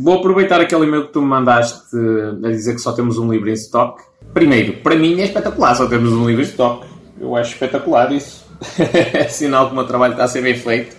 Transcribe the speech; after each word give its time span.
Vou 0.00 0.18
aproveitar 0.18 0.60
aquele 0.60 0.84
e-mail 0.84 1.06
que 1.06 1.12
tu 1.12 1.20
me 1.20 1.28
mandaste 1.28 1.96
a 2.44 2.48
dizer 2.48 2.74
que 2.74 2.80
só 2.80 2.92
temos 2.92 3.18
um 3.18 3.30
livro 3.30 3.48
em 3.48 3.54
stock. 3.54 4.02
Primeiro, 4.32 4.74
para 4.74 4.94
mim 4.94 5.20
é 5.20 5.24
espetacular 5.24 5.74
só 5.74 5.86
temos 5.86 6.12
um 6.12 6.26
livro 6.26 6.42
em 6.42 6.46
stock. 6.46 6.86
Eu 7.20 7.34
acho 7.34 7.52
espetacular 7.52 8.12
isso. 8.12 8.46
é 8.78 9.24
sinal 9.28 9.66
que 9.66 9.72
o 9.72 9.74
meu 9.74 9.84
trabalho 9.84 10.12
está 10.12 10.24
a 10.24 10.28
ser 10.28 10.42
bem 10.42 10.56
feito. 10.56 10.96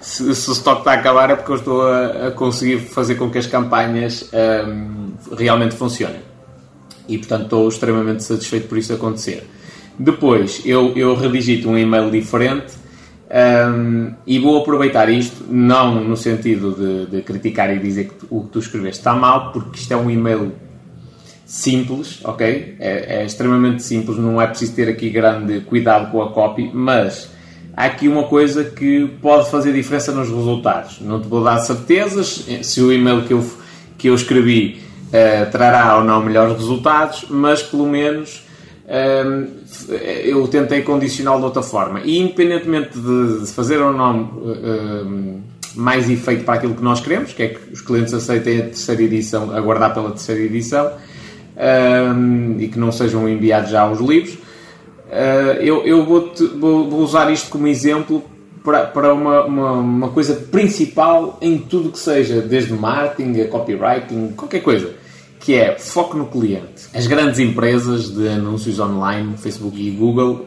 Se, 0.00 0.34
se 0.34 0.50
o 0.50 0.52
stock 0.52 0.80
está 0.80 0.92
a 0.92 0.94
acabar 0.94 1.30
é 1.30 1.36
porque 1.36 1.52
eu 1.52 1.56
estou 1.56 1.82
a, 1.82 2.28
a 2.28 2.30
conseguir 2.32 2.78
fazer 2.78 3.14
com 3.14 3.30
que 3.30 3.38
as 3.38 3.46
campanhas 3.46 4.28
um, 4.66 5.12
realmente 5.36 5.74
funcionem. 5.74 6.20
E 7.08 7.18
portanto 7.18 7.44
estou 7.44 7.68
extremamente 7.68 8.24
satisfeito 8.24 8.68
por 8.68 8.78
isso 8.78 8.92
acontecer. 8.92 9.48
Depois, 9.98 10.60
eu, 10.64 10.92
eu 10.96 11.14
redigi 11.14 11.64
um 11.66 11.78
e-mail 11.78 12.10
diferente 12.10 12.74
um, 13.34 14.12
e 14.24 14.38
vou 14.38 14.60
aproveitar 14.60 15.10
isto, 15.10 15.44
não 15.50 15.96
no 16.04 16.16
sentido 16.16 16.72
de, 16.72 17.16
de 17.16 17.22
criticar 17.22 17.74
e 17.74 17.80
dizer 17.80 18.04
que 18.04 18.26
o 18.30 18.42
que 18.42 18.50
tu 18.50 18.60
escreveste 18.60 19.00
está 19.00 19.12
mal, 19.12 19.50
porque 19.50 19.76
isto 19.76 19.92
é 19.92 19.96
um 19.96 20.08
e-mail 20.08 20.52
simples, 21.44 22.20
ok? 22.22 22.76
É, 22.78 23.22
é, 23.22 23.26
extremamente 23.26 23.82
simples, 23.82 24.18
não 24.18 24.40
é 24.40 24.46
preciso 24.46 24.74
ter 24.74 24.88
aqui 24.88 25.10
grande 25.10 25.62
cuidado 25.62 26.12
com 26.12 26.22
a 26.22 26.30
copy, 26.30 26.70
mas 26.72 27.28
há 27.76 27.86
aqui 27.86 28.06
uma 28.06 28.22
coisa 28.22 28.64
que 28.64 29.08
pode 29.20 29.50
fazer 29.50 29.72
diferença 29.72 30.12
nos 30.12 30.28
resultados. 30.28 31.00
Não 31.00 31.20
te 31.20 31.26
vou 31.26 31.42
dar 31.42 31.58
certezas 31.58 32.46
se 32.62 32.80
o 32.80 32.92
e-mail 32.92 33.22
que 33.22 33.32
eu, 33.32 33.44
que 33.98 34.08
eu 34.08 34.14
escrevi 34.14 34.80
uh, 35.08 35.50
trará 35.50 35.96
ou 35.96 36.04
não 36.04 36.22
melhores 36.22 36.54
resultados, 36.54 37.26
mas 37.28 37.64
pelo 37.64 37.86
menos 37.86 38.43
eu 40.24 40.46
tentei 40.48 40.82
condicioná-lo 40.82 41.38
de 41.38 41.44
outra 41.46 41.62
forma. 41.62 42.00
E 42.04 42.18
independentemente 42.18 42.98
de 42.98 43.46
fazer 43.52 43.78
ou 43.78 43.92
não 43.92 45.42
mais 45.74 46.08
efeito 46.08 46.44
para 46.44 46.54
aquilo 46.54 46.74
que 46.74 46.82
nós 46.82 47.00
queremos, 47.00 47.32
que 47.32 47.42
é 47.42 47.48
que 47.48 47.72
os 47.72 47.80
clientes 47.80 48.14
aceitem 48.14 48.58
a 48.58 48.62
terceira 48.64 49.02
edição, 49.02 49.54
aguardar 49.56 49.92
pela 49.92 50.10
terceira 50.10 50.42
edição, 50.42 50.92
e 52.58 52.68
que 52.68 52.78
não 52.78 52.92
sejam 52.92 53.28
enviados 53.28 53.70
já 53.70 53.90
os 53.90 54.00
livros, 54.00 54.38
ah, 55.10 55.56
eu, 55.60 55.84
eu 55.86 56.04
vou, 56.04 56.32
vou, 56.58 57.00
usar 57.00 57.30
isto 57.32 57.48
como 57.48 57.68
exemplo 57.68 58.24
para, 58.64 58.86
para 58.86 59.14
uma, 59.14 59.44
uma, 59.44 59.72
uma 59.72 60.08
coisa 60.08 60.34
principal 60.34 61.38
em 61.40 61.58
tudo 61.58 61.90
que 61.90 61.98
seja, 61.98 62.40
desde 62.40 62.72
marketing 62.72 63.42
a 63.42 63.48
copywriting, 63.48 64.32
qualquer 64.36 64.60
coisa 64.60 65.03
que 65.44 65.54
é 65.54 65.78
foco 65.78 66.16
no 66.16 66.24
cliente. 66.24 66.88
As 66.94 67.06
grandes 67.06 67.38
empresas 67.38 68.08
de 68.08 68.26
anúncios 68.28 68.80
online, 68.80 69.36
Facebook 69.36 69.78
e 69.78 69.90
Google, 69.90 70.46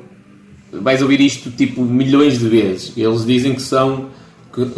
vais 0.71 1.03
ouvir 1.03 1.21
isto 1.21 1.51
tipo 1.51 1.83
milhões 1.83 2.39
de 2.39 2.49
vezes. 2.49 2.93
Eles 2.97 3.23
dizem 3.23 3.53
que 3.53 3.61
são 3.61 4.09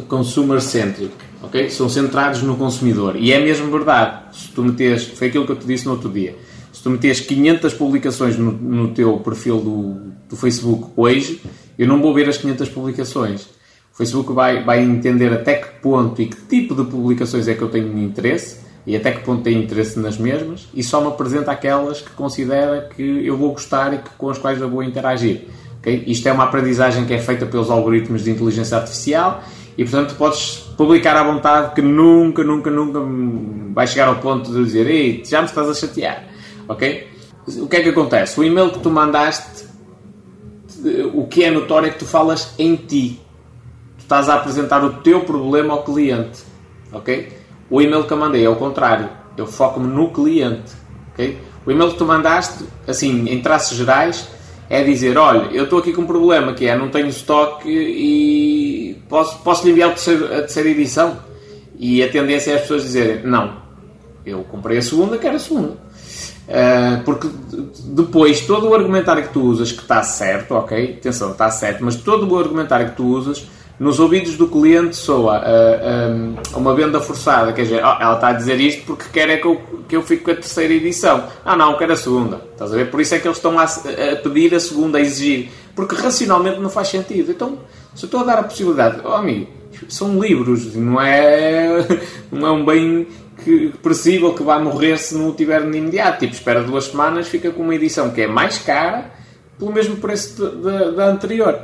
consumer 0.09 0.59
centric, 0.59 1.14
ok? 1.42 1.70
São 1.70 1.88
centrados 1.88 2.44
no 2.44 2.58
consumidor. 2.58 3.16
E 3.16 3.31
é 3.31 3.39
mesmo 3.39 3.72
verdade. 3.72 4.36
Se 4.38 4.50
tu 4.50 4.61
metes, 4.61 5.06
foi 5.06 5.30
aquilo 5.30 5.45
que 5.45 5.53
eu 5.53 5.56
te 5.56 5.66
disse 5.66 5.86
no 5.86 5.92
outro 5.94 6.09
dia. 6.09 6.36
Se 6.73 6.83
tu 6.83 6.89
metes 6.89 7.22
500 7.22 7.73
publicações 7.76 8.38
no, 8.38 8.52
no 8.52 8.89
teu 8.89 9.17
perfil 9.20 9.61
do, 9.61 10.11
do 10.28 10.36
Facebook 10.36 10.92
hoje, 10.98 11.42
eu 11.78 11.88
não 11.88 12.02
vou 12.02 12.14
ver 12.14 12.28
as 12.28 12.38
500 12.38 12.67
publicações. 12.67 13.44
O 13.94 13.95
Facebook 13.95 14.33
vai, 14.33 14.66
vai 14.66 14.83
entender 14.83 15.31
até 15.31 15.56
que 15.56 15.80
ponto 15.81 16.22
e 16.22 16.26
que 16.26 16.36
tipo 16.42 16.76
de 16.76 16.83
publicações 16.92 17.48
é 17.48 17.54
que 17.54 17.61
eu 17.61 17.70
tenho 17.70 17.98
interesse 17.98 18.67
e 18.90 18.95
até 18.95 19.12
que 19.12 19.20
ponto 19.20 19.44
tem 19.44 19.62
interesse 19.62 20.00
nas 20.00 20.18
mesmas 20.18 20.68
e 20.73 20.82
só 20.82 21.00
me 21.00 21.09
apresenta 21.09 21.52
aquelas 21.52 22.02
que 22.02 22.09
considera 22.09 22.90
que 22.95 23.23
eu 23.23 23.38
vou 23.38 23.52
gostar 23.52 23.94
e 23.94 24.00
que, 24.00 24.09
com 24.18 24.32
as 24.32 24.40
quais 24.40 24.59
eu 24.59 24.68
vou 24.68 24.82
interagir. 24.82 25.44
Okay? 25.78 26.06
Isto 26.08 26.28
é 26.28 26.32
uma 26.32 26.45
aprendizagem 26.45 27.06
que 27.06 27.14
é 27.14 27.20
feita 27.20 27.45
pelos 27.45 27.70
algoritmos 27.70 28.23
de 28.23 28.32
inteligência 28.32 28.78
artificial 28.78 29.44
e, 29.78 29.84
portanto, 29.84 30.16
podes 30.16 30.73
publicar 30.76 31.16
à 31.16 31.23
vontade 31.23 31.76
que 31.76 31.84
nunca, 31.84 32.44
nunca, 32.44 32.72
nunca 32.72 33.00
vai 33.76 33.86
chegar 33.86 34.08
ao 34.08 34.16
ponto 34.16 34.52
de 34.52 34.64
dizer 34.64 34.88
Ei, 34.88 35.23
já 35.23 35.40
me 35.40 35.45
estás 35.45 35.70
a 35.70 35.73
chatear. 35.76 36.23
Ok? 36.67 37.08
O 37.60 37.67
que 37.67 37.76
é 37.76 37.84
que 37.84 37.90
acontece? 37.90 38.40
O 38.40 38.44
e-mail 38.44 38.72
que 38.72 38.80
tu 38.80 38.90
mandaste, 38.90 39.66
o 41.14 41.28
que 41.28 41.44
é 41.44 41.52
notório 41.52 41.89
é 41.89 41.92
que 41.92 41.99
tu 41.99 42.05
falas 42.05 42.55
em 42.58 42.76
ti. 42.76 43.22
Tu 43.99 44.02
estás 44.02 44.28
a 44.30 44.33
apresentar 44.33 44.83
o 44.83 44.94
teu 44.94 45.20
problema 45.20 45.76
ao 45.76 45.83
cliente. 45.83 46.39
Ok? 46.92 47.38
O 47.69 47.81
e-mail 47.81 48.03
que 48.05 48.13
eu 48.13 48.17
mandei 48.17 48.45
é 48.45 48.49
o 48.49 48.55
contrário. 48.55 49.09
Eu 49.37 49.45
foco-me 49.45 49.87
no 49.87 50.11
cliente. 50.11 50.71
Okay? 51.13 51.37
O 51.65 51.71
e-mail 51.71 51.91
que 51.91 51.97
tu 51.97 52.05
mandaste, 52.05 52.65
assim, 52.87 53.30
em 53.30 53.41
traços 53.41 53.77
gerais, 53.77 54.27
é 54.69 54.83
dizer: 54.83 55.17
olha, 55.17 55.49
eu 55.52 55.65
estou 55.65 55.80
aqui 55.80 55.93
com 55.93 56.02
um 56.02 56.07
problema 56.07 56.53
que 56.53 56.65
é 56.65 56.77
não 56.77 56.89
tenho 56.89 57.07
estoque 57.07 57.69
e 57.69 59.02
posso, 59.07 59.39
posso 59.39 59.65
lhe 59.65 59.71
enviar 59.71 59.89
a 59.89 59.93
terceira 59.93 60.69
edição. 60.69 61.19
E 61.77 62.03
a 62.03 62.09
tendência 62.09 62.52
é 62.52 62.55
as 62.55 62.61
pessoas 62.61 62.83
dizerem: 62.83 63.23
não, 63.23 63.57
eu 64.25 64.43
comprei 64.43 64.77
a 64.77 64.81
segunda, 64.81 65.17
quero 65.17 65.36
a 65.36 65.39
segunda. 65.39 65.89
Uh, 66.49 67.03
porque 67.05 67.27
depois 67.86 68.41
todo 68.41 68.69
o 68.69 68.73
argumentário 68.73 69.21
que 69.21 69.30
tu 69.30 69.41
usas 69.41 69.71
que 69.71 69.83
está 69.83 70.01
certo, 70.01 70.55
ok? 70.55 70.95
Atenção, 70.99 71.31
está 71.31 71.51
certo, 71.51 71.83
mas 71.83 71.95
todo 71.95 72.27
o 72.27 72.39
argumentário 72.39 72.89
que 72.89 72.95
tu 72.95 73.05
usas 73.05 73.45
nos 73.80 74.00
ouvidos 74.00 74.36
do 74.36 74.48
cliente 74.48 74.95
soa 74.95 75.42
uh, 75.42 76.58
uma 76.58 76.76
venda 76.76 77.00
forçada, 77.00 77.54
quer 77.54 77.64
dizer, 77.64 77.82
oh, 77.84 78.02
ela 78.02 78.16
está 78.16 78.28
a 78.28 78.34
dizer 78.34 78.60
isto 78.60 78.86
porque 78.86 79.06
quer 79.12 79.30
é 79.30 79.38
que 79.38 79.48
eu, 79.48 79.62
que 79.88 79.95
eu 79.95 80.04
fique 80.04 80.23
com 80.23 80.32
a 80.32 80.36
terceira 80.36 80.73
edição. 80.73 81.23
Ah, 81.45 81.56
não, 81.56 81.78
quero 81.78 81.94
a 81.94 81.95
segunda. 81.95 82.42
Estás 82.52 82.73
a 82.73 82.76
ver? 82.76 82.92
Por 82.92 83.00
isso 83.00 83.16
é 83.16 83.20
que 83.20 83.28
eles 83.28 83.38
estão 83.38 83.58
a, 83.58 83.64
a 83.64 84.16
pedir 84.22 84.54
a 84.54 84.60
segunda, 84.60 84.98
a 84.98 85.02
exigir. 85.02 85.50
Porque 85.73 85.95
racionalmente 85.95 86.60
não 86.60 86.70
faz 86.70 86.90
sentido. 86.90 87.32
Então, 87.32 87.58
se 87.95 88.04
eu 88.04 88.08
estou 88.08 88.20
a 88.20 88.23
dar 88.26 88.40
a 88.40 88.44
possibilidade, 88.44 89.00
oh 89.06 89.14
amigo, 89.14 89.48
são 89.88 90.20
livros, 90.20 90.76
não 90.76 91.00
é, 91.00 91.88
não 92.30 92.48
é 92.48 92.52
um 92.52 92.66
bem 92.66 93.08
que, 93.46 93.70
possível 93.82 94.34
que 94.34 94.44
vai 94.44 94.61
morrer 94.61 94.98
se 94.98 95.16
não 95.16 95.30
o 95.30 95.34
tiver 95.34 95.61
de 95.61 95.78
imediato. 95.78 96.20
Tipo, 96.20 96.34
espera 96.34 96.61
duas 96.61 96.86
semanas, 96.86 97.30
fica 97.30 97.50
com 97.52 97.64
uma 97.64 97.76
edição 97.76 98.10
que 98.10 98.23
é 98.23 98.28
mais 98.28 98.58
cara 98.58 99.11
pelo 99.58 99.72
mesmo 99.72 99.96
preço 99.98 100.46
da 100.96 101.08
anterior. 101.08 101.60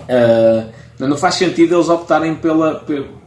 Uh, 0.00 0.83
não 0.98 1.16
faz 1.16 1.36
sentido 1.36 1.74
eles 1.74 1.88
optarem 1.88 2.34
pela, 2.34 2.84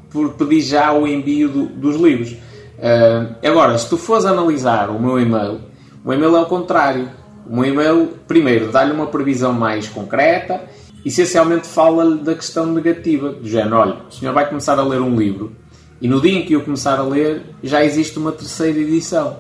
por 0.10 0.34
pedir 0.34 0.62
já 0.62 0.92
o 0.94 1.08
envio 1.08 1.50
do, 1.50 1.66
dos 1.66 1.96
livros. 1.96 2.32
Uh, 2.32 3.36
agora, 3.44 3.78
se 3.78 3.90
tu 3.90 3.98
fores 3.98 4.26
analisar 4.26 4.90
o 4.90 5.02
meu 5.02 5.20
e-mail, 5.20 5.62
o 6.04 6.14
e-mail 6.14 6.36
é 6.36 6.42
o 6.42 6.46
contrário. 6.46 7.10
O 7.50 7.56
meu 7.56 7.66
e-mail, 7.66 8.14
primeiro, 8.28 8.72
dá-lhe 8.72 8.92
uma 8.92 9.08
previsão 9.08 9.54
mais 9.54 9.88
concreta, 9.88 10.62
essencialmente 11.06 11.68
fala-lhe 11.68 12.20
da 12.20 12.36
questão 12.36 12.66
negativa, 12.66 13.30
do 13.30 13.48
género, 13.48 13.78
olha, 13.78 13.98
o 14.10 14.14
senhor 14.14 14.34
vai 14.34 14.48
começar 14.48 14.78
a 14.78 14.84
ler 14.84 15.02
um 15.02 15.16
livro 15.16 15.56
e 16.00 16.08
no 16.08 16.22
dia 16.22 16.38
em 16.38 16.46
que 16.46 16.54
eu 16.54 16.62
começar 16.62 17.00
a 17.00 17.04
ler 17.04 17.42
já 17.64 17.84
existe 17.84 18.20
uma 18.20 18.32
terceira 18.32 18.78
edição. 18.78 19.38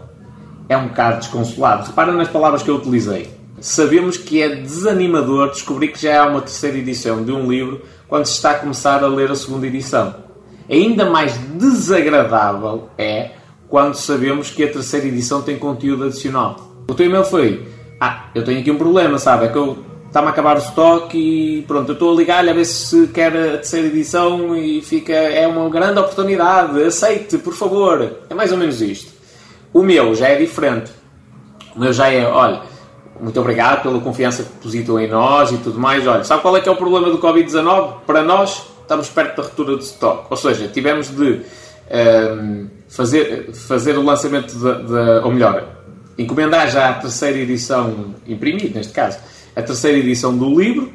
É 0.67 0.75
um 0.75 0.87
bocado 0.87 1.19
desconsolado. 1.19 1.85
Repara 1.85 2.11
nas 2.11 2.27
palavras 2.27 2.63
que 2.63 2.69
eu 2.69 2.75
utilizei. 2.75 3.29
Sabemos 3.59 4.17
que 4.17 4.41
é 4.41 4.55
desanimador 4.55 5.51
descobrir 5.51 5.89
que 5.89 6.01
já 6.01 6.21
há 6.21 6.27
uma 6.27 6.41
terceira 6.41 6.77
edição 6.77 7.23
de 7.23 7.31
um 7.31 7.49
livro 7.49 7.81
quando 8.07 8.25
se 8.25 8.33
está 8.33 8.51
a 8.51 8.55
começar 8.55 9.03
a 9.03 9.07
ler 9.07 9.31
a 9.31 9.35
segunda 9.35 9.67
edição. 9.67 10.15
Ainda 10.69 11.05
mais 11.05 11.37
desagradável 11.37 12.89
é 12.97 13.31
quando 13.69 13.95
sabemos 13.95 14.49
que 14.49 14.63
a 14.63 14.71
terceira 14.71 15.07
edição 15.07 15.41
tem 15.41 15.57
conteúdo 15.57 16.05
adicional. 16.05 16.73
O 16.87 16.93
teu 16.93 17.05
e-mail 17.05 17.23
foi: 17.23 17.67
Ah, 17.99 18.25
eu 18.33 18.43
tenho 18.43 18.59
aqui 18.59 18.71
um 18.71 18.77
problema, 18.77 19.17
sabe? 19.17 19.45
É 19.45 19.47
que 19.49 19.57
eu 19.57 19.77
está-me 20.07 20.27
a 20.27 20.29
acabar 20.31 20.55
o 20.55 20.59
estoque 20.59 21.17
e 21.17 21.61
pronto, 21.63 21.89
eu 21.89 21.93
estou 21.93 22.13
a 22.13 22.15
ligar-lhe 22.15 22.49
a 22.49 22.53
ver 22.53 22.65
se 22.65 23.07
quer 23.07 23.35
a 23.35 23.57
terceira 23.57 23.87
edição 23.87 24.55
e 24.55 24.81
fica. 24.81 25.13
É 25.13 25.47
uma 25.47 25.69
grande 25.69 25.99
oportunidade, 25.99 26.81
aceite, 26.83 27.37
por 27.37 27.53
favor. 27.53 28.19
É 28.29 28.33
mais 28.33 28.51
ou 28.51 28.57
menos 28.57 28.81
isto. 28.81 29.11
O 29.73 29.83
meu 29.83 30.15
já 30.15 30.29
é 30.29 30.35
diferente. 30.35 30.91
O 31.75 31.79
meu 31.79 31.93
já 31.93 32.11
é: 32.11 32.25
olha 32.25 32.76
muito 33.21 33.39
obrigado 33.39 33.83
pela 33.83 33.99
confiança 33.99 34.43
que 34.43 34.53
depositam 34.53 34.99
em 34.99 35.07
nós 35.07 35.51
e 35.51 35.57
tudo 35.57 35.79
mais. 35.79 36.05
Olha, 36.05 36.23
sabe 36.23 36.41
qual 36.41 36.55
é 36.57 36.61
que 36.61 36.69
é 36.69 36.71
o 36.71 36.75
problema 36.75 37.09
do 37.09 37.17
Covid-19? 37.19 38.01
Para 38.05 38.23
nós, 38.23 38.67
estamos 38.81 39.09
perto 39.09 39.37
da 39.37 39.43
ruptura 39.43 39.77
de 39.77 39.83
stock. 39.83 40.25
Ou 40.29 40.37
seja, 40.37 40.67
tivemos 40.67 41.09
de 41.09 41.23
um, 41.23 41.41
ehm, 41.89 42.67
fazer, 42.87 43.51
fazer 43.53 43.97
o 43.97 44.01
lançamento, 44.03 44.53
de, 44.53 44.59
de, 44.59 45.25
ou 45.25 45.31
melhor, 45.31 45.67
encomendar 46.17 46.69
já 46.69 46.89
a 46.89 46.93
terceira 46.93 47.37
edição, 47.37 48.15
imprimir 48.25 48.73
neste 48.73 48.93
caso, 48.93 49.19
a 49.55 49.61
terceira 49.61 49.97
edição 49.97 50.35
do 50.35 50.59
livro. 50.59 50.91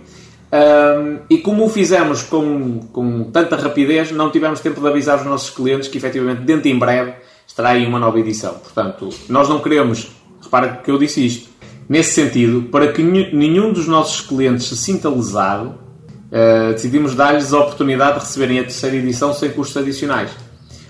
Um, 0.52 0.56
ehm, 0.56 1.18
e 1.30 1.38
como 1.38 1.64
o 1.64 1.68
fizemos 1.68 2.22
com, 2.22 2.80
com 2.92 3.24
tanta 3.24 3.56
rapidez, 3.56 4.10
não 4.10 4.30
tivemos 4.30 4.60
tempo 4.60 4.80
de 4.80 4.88
avisar 4.88 5.18
os 5.18 5.24
nossos 5.24 5.50
clientes 5.50 5.88
que 5.88 5.98
efetivamente 5.98 6.42
dentro 6.42 6.68
em 6.68 6.78
breve 6.78 7.14
estará 7.46 7.70
aí 7.70 7.86
uma 7.86 7.98
nova 7.98 8.18
edição. 8.18 8.54
Portanto, 8.54 9.10
nós 9.28 9.48
não 9.48 9.60
queremos, 9.60 10.10
repara 10.42 10.80
que 10.82 10.90
eu 10.90 10.98
disse 10.98 11.24
isto, 11.24 11.51
Nesse 11.88 12.14
sentido, 12.14 12.62
para 12.70 12.92
que 12.92 13.02
nenhum 13.02 13.72
dos 13.72 13.86
nossos 13.86 14.20
clientes 14.20 14.66
se 14.66 14.76
sinta 14.76 15.08
lesado, 15.08 15.74
uh, 16.30 16.72
decidimos 16.72 17.14
dar-lhes 17.14 17.52
a 17.52 17.60
oportunidade 17.60 18.18
de 18.18 18.24
receberem 18.26 18.58
a 18.60 18.62
terceira 18.62 18.96
edição 18.96 19.34
sem 19.34 19.50
custos 19.50 19.76
adicionais. 19.76 20.30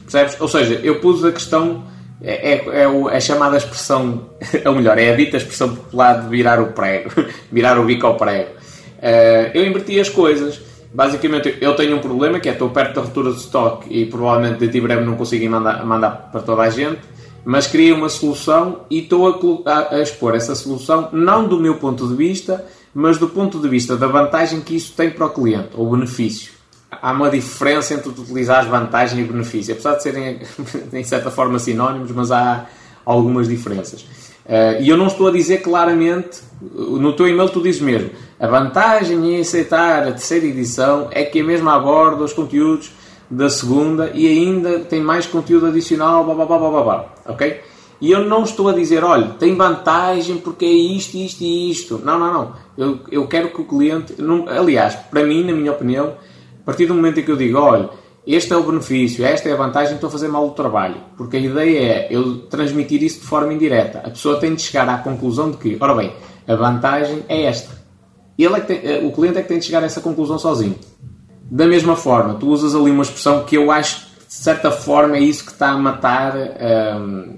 Percebes? 0.03 0.41
Ou 0.41 0.49
seja, 0.49 0.75
eu 0.83 1.01
pus 1.01 1.25
a 1.25 1.33
questão, 1.33 1.85
é, 2.23 2.53
é, 2.53 2.65
é 2.83 3.17
a 3.17 3.21
chamada 3.21 3.57
expressão, 3.57 4.31
ou 4.65 4.75
melhor, 4.75 4.99
é 4.99 5.13
a 5.13 5.17
dita 5.17 5.37
expressão 5.39 5.75
popular 5.75 6.23
de 6.23 6.29
virar 6.29 6.61
o 6.61 6.69
prego, 6.73 7.11
virar 7.51 7.79
o 7.79 7.85
bico 7.85 8.07
ao 8.07 8.17
prego. 8.17 8.51
Uh, 8.99 9.51
eu 9.55 9.67
inverti 9.67 9.99
as 9.99 10.09
coisas 10.09 10.73
Basicamente, 10.95 11.57
eu 11.59 11.75
tenho 11.75 11.97
um 11.97 12.01
problema 12.01 12.39
que 12.39 12.51
é 12.51 12.53
estou 12.53 12.69
perto 12.69 12.97
da 12.97 13.01
ruptura 13.01 13.33
de 13.33 13.39
stock 13.39 13.87
e 13.91 14.05
provavelmente 14.05 14.67
daqui 14.67 14.79
a 14.79 14.83
breve 14.83 15.05
não 15.05 15.17
consigo 15.17 15.49
mandar, 15.51 15.85
mandar 15.87 16.11
para 16.31 16.43
toda 16.43 16.63
a 16.63 16.69
gente, 16.69 17.01
mas 17.45 17.67
criei 17.67 17.93
uma 17.93 18.09
solução 18.09 18.81
e 18.89 19.01
estou 19.01 19.63
a, 19.67 19.95
a, 19.95 20.01
expor 20.01 20.35
essa 20.35 20.55
solução 20.55 21.09
não 21.13 21.47
do 21.47 21.59
meu 21.59 21.77
ponto 21.77 22.07
de 22.07 22.15
vista, 22.15 22.65
mas 22.95 23.19
do 23.19 23.29
ponto 23.29 23.59
de 23.59 23.69
vista 23.69 23.97
da 23.97 24.07
vantagem 24.07 24.61
que 24.61 24.77
isso 24.77 24.93
tem 24.95 25.11
para 25.11 25.27
o 25.27 25.31
cliente, 25.31 25.71
ou 25.75 25.91
benefício. 25.91 26.53
Há 26.91 27.13
uma 27.13 27.31
diferença 27.31 27.95
entre 27.95 28.11
utilizar 28.11 28.69
vantagem 28.69 29.21
e 29.21 29.25
benefício, 29.25 29.73
apesar 29.73 29.95
de 29.95 30.03
serem, 30.03 30.41
em 30.93 31.05
certa 31.05 31.31
forma, 31.31 31.59
sinónimos, 31.59 32.13
mas 32.13 32.31
há 32.31 32.67
algumas 33.05 33.49
diferenças. 33.49 34.03
Uh, 34.45 34.81
e 34.81 34.89
eu 34.89 34.97
não 34.97 35.07
estou 35.07 35.29
a 35.29 35.33
dizer 35.33 35.63
claramente, 35.63 36.41
no 36.61 37.13
teu 37.15 37.29
e-mail 37.29 37.49
tu 37.49 37.63
dizes 37.63 37.81
mesmo, 37.81 38.11
a 38.39 38.47
vantagem 38.47 39.37
em 39.37 39.41
aceitar 39.41 40.03
a 40.03 40.11
terceira 40.13 40.47
edição 40.47 41.09
é 41.13 41.25
que 41.25 41.41
a 41.41 41.45
mesma 41.45 41.77
aborda 41.77 42.25
os 42.25 42.33
conteúdos 42.33 42.93
da 43.33 43.49
segunda 43.49 44.11
e 44.15 44.27
ainda 44.27 44.81
tem 44.81 45.01
mais 45.01 45.27
conteúdo 45.27 45.67
adicional, 45.67 46.23
blá 46.23 46.35
blá 46.35 46.45
blá 46.45 46.59
blá 46.59 46.83
blá, 46.83 47.15
ok? 47.27 47.61
E 47.99 48.11
eu 48.11 48.27
não 48.29 48.43
estou 48.43 48.69
a 48.69 48.73
dizer, 48.73 49.03
olha, 49.05 49.29
tem 49.39 49.57
vantagem 49.57 50.37
porque 50.37 50.65
é 50.65 50.71
isto, 50.71 51.17
isto 51.17 51.41
e 51.43 51.71
isto. 51.71 52.01
Não, 52.05 52.19
não, 52.19 52.33
não. 52.33 52.53
Eu, 52.77 52.99
eu 53.11 53.29
quero 53.29 53.51
que 53.51 53.61
o 53.61 53.65
cliente. 53.65 54.21
Não, 54.21 54.49
aliás, 54.49 54.97
para 54.97 55.25
mim, 55.25 55.45
na 55.45 55.53
minha 55.53 55.71
opinião, 55.71 56.15
a 56.61 56.65
partir 56.65 56.87
do 56.87 56.95
momento 56.95 57.21
em 57.21 57.23
que 57.23 57.31
eu 57.31 57.37
digo, 57.37 57.59
olha, 57.59 57.89
este 58.27 58.53
é 58.53 58.57
o 58.57 58.65
benefício, 58.65 59.25
esta 59.25 59.49
é 59.49 59.53
a 59.53 59.57
vantagem, 59.57 59.95
estou 59.95 60.09
a 60.09 60.11
fazer 60.11 60.27
mal 60.27 60.45
o 60.47 60.51
trabalho. 60.51 60.97
Porque 61.17 61.37
a 61.37 61.41
ideia 61.41 61.79
é 61.79 62.09
eu 62.11 62.39
transmitir 62.49 63.03
isso 63.05 63.21
de 63.21 63.27
forma 63.27 63.55
indireta. 63.55 64.01
A 64.01 64.11
pessoa 64.11 64.39
tem 64.41 64.53
de 64.53 64.63
chegar 64.63 64.89
à 64.89 64.99
conclusão 64.99 65.53
de 65.53 65.59
que, 65.59 65.79
ora 65.81 65.95
bem, 65.95 66.13
a 66.49 66.57
vantagem 66.57 67.23
é 67.29 67.45
esta. 67.45 67.81
Ele 68.37 68.57
é 68.57 68.61
tem, 68.61 68.81
eh, 68.83 69.01
o 69.05 69.13
cliente 69.13 69.39
é 69.39 69.43
que 69.43 69.49
tem 69.49 69.61
de 69.61 69.65
chegar 69.65 69.81
a 69.81 69.87
essa 69.87 70.01
conclusão 70.01 70.41
sozinho. 70.41 70.75
Da 71.53 71.67
mesma 71.67 71.97
forma, 71.97 72.35
tu 72.35 72.49
usas 72.49 72.75
ali 72.75 72.91
uma 72.91 73.03
expressão 73.03 73.45
que 73.45 73.57
eu 73.57 73.71
acho 73.71 74.07
que, 74.07 74.27
de 74.27 74.35
certa 74.35 74.71
forma, 74.71 75.19
é 75.19 75.21
isso 75.21 75.45
que 75.45 75.53
está 75.53 75.69
a 75.69 75.77
matar 75.77 76.35
hum, 76.35 77.37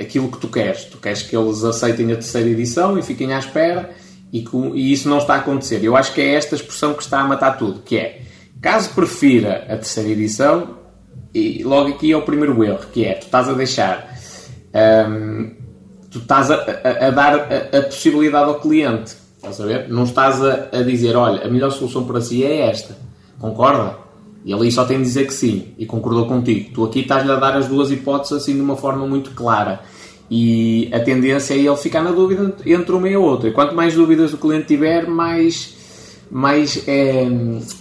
aquilo 0.00 0.30
que 0.30 0.38
tu 0.38 0.48
queres. 0.48 0.84
Tu 0.84 0.96
queres 0.96 1.20
que 1.20 1.36
eles 1.36 1.62
aceitem 1.62 2.10
a 2.10 2.14
terceira 2.14 2.48
edição 2.48 2.98
e 2.98 3.02
fiquem 3.02 3.34
à 3.34 3.38
espera 3.38 3.90
e, 4.32 4.46
e 4.72 4.92
isso 4.92 5.10
não 5.10 5.18
está 5.18 5.34
a 5.34 5.38
acontecer. 5.38 5.84
Eu 5.84 5.94
acho 5.94 6.14
que 6.14 6.22
é 6.22 6.34
esta 6.34 6.54
expressão 6.54 6.94
que 6.94 7.02
está 7.02 7.20
a 7.20 7.24
matar 7.24 7.58
tudo, 7.58 7.82
que 7.82 7.98
é 7.98 8.22
Caso 8.64 8.94
prefira 8.94 9.66
a 9.68 9.76
terceira 9.76 10.08
edição, 10.08 10.78
e 11.34 11.62
logo 11.62 11.90
aqui 11.90 12.10
é 12.10 12.16
o 12.16 12.22
primeiro 12.22 12.64
erro, 12.64 12.86
que 12.90 13.04
é 13.04 13.12
tu 13.12 13.26
estás 13.26 13.46
a 13.46 13.52
deixar, 13.52 14.16
um, 15.06 15.50
tu 16.10 16.20
estás 16.20 16.50
a, 16.50 16.54
a, 16.54 17.08
a 17.08 17.10
dar 17.10 17.34
a, 17.40 17.78
a, 17.78 17.82
possibilidade 17.82 18.48
ao 18.48 18.58
cliente, 18.60 19.16
estás 19.36 19.60
a 19.60 19.66
ver? 19.66 19.90
Não 19.90 20.04
estás 20.04 20.42
a 20.42 20.82
dizer, 20.82 21.14
olha, 21.14 21.44
a 21.44 21.50
melhor 21.50 21.72
solução 21.72 22.06
para 22.06 22.22
si 22.22 22.42
é 22.42 22.70
esta, 22.70 22.96
concorda? 23.38 23.96
E 24.44 24.52
ele 24.52 24.70
só 24.70 24.84
tem 24.84 24.98
de 24.98 25.04
dizer 25.04 25.26
que 25.26 25.32
sim, 25.32 25.68
e 25.78 25.86
concordou 25.86 26.26
contigo. 26.26 26.70
Tu 26.74 26.84
aqui 26.84 27.00
estás-lhe 27.00 27.32
a 27.32 27.36
dar 27.36 27.56
as 27.56 27.66
duas 27.66 27.90
hipóteses 27.90 28.36
assim 28.36 28.54
de 28.54 28.60
uma 28.60 28.76
forma 28.76 29.06
muito 29.06 29.30
clara. 29.30 29.80
E 30.30 30.88
a 30.92 31.00
tendência 31.00 31.54
é 31.54 31.58
ele 31.58 31.76
ficar 31.76 32.02
na 32.02 32.10
dúvida 32.10 32.54
entre 32.66 32.92
uma 32.92 33.08
e 33.08 33.14
a 33.14 33.18
outra. 33.18 33.48
E 33.48 33.52
quanto 33.52 33.74
mais 33.74 33.94
dúvidas 33.94 34.32
o 34.32 34.38
cliente 34.38 34.66
tiver, 34.66 35.06
mais 35.08 35.74
mais, 36.30 36.82
é, 36.88 37.26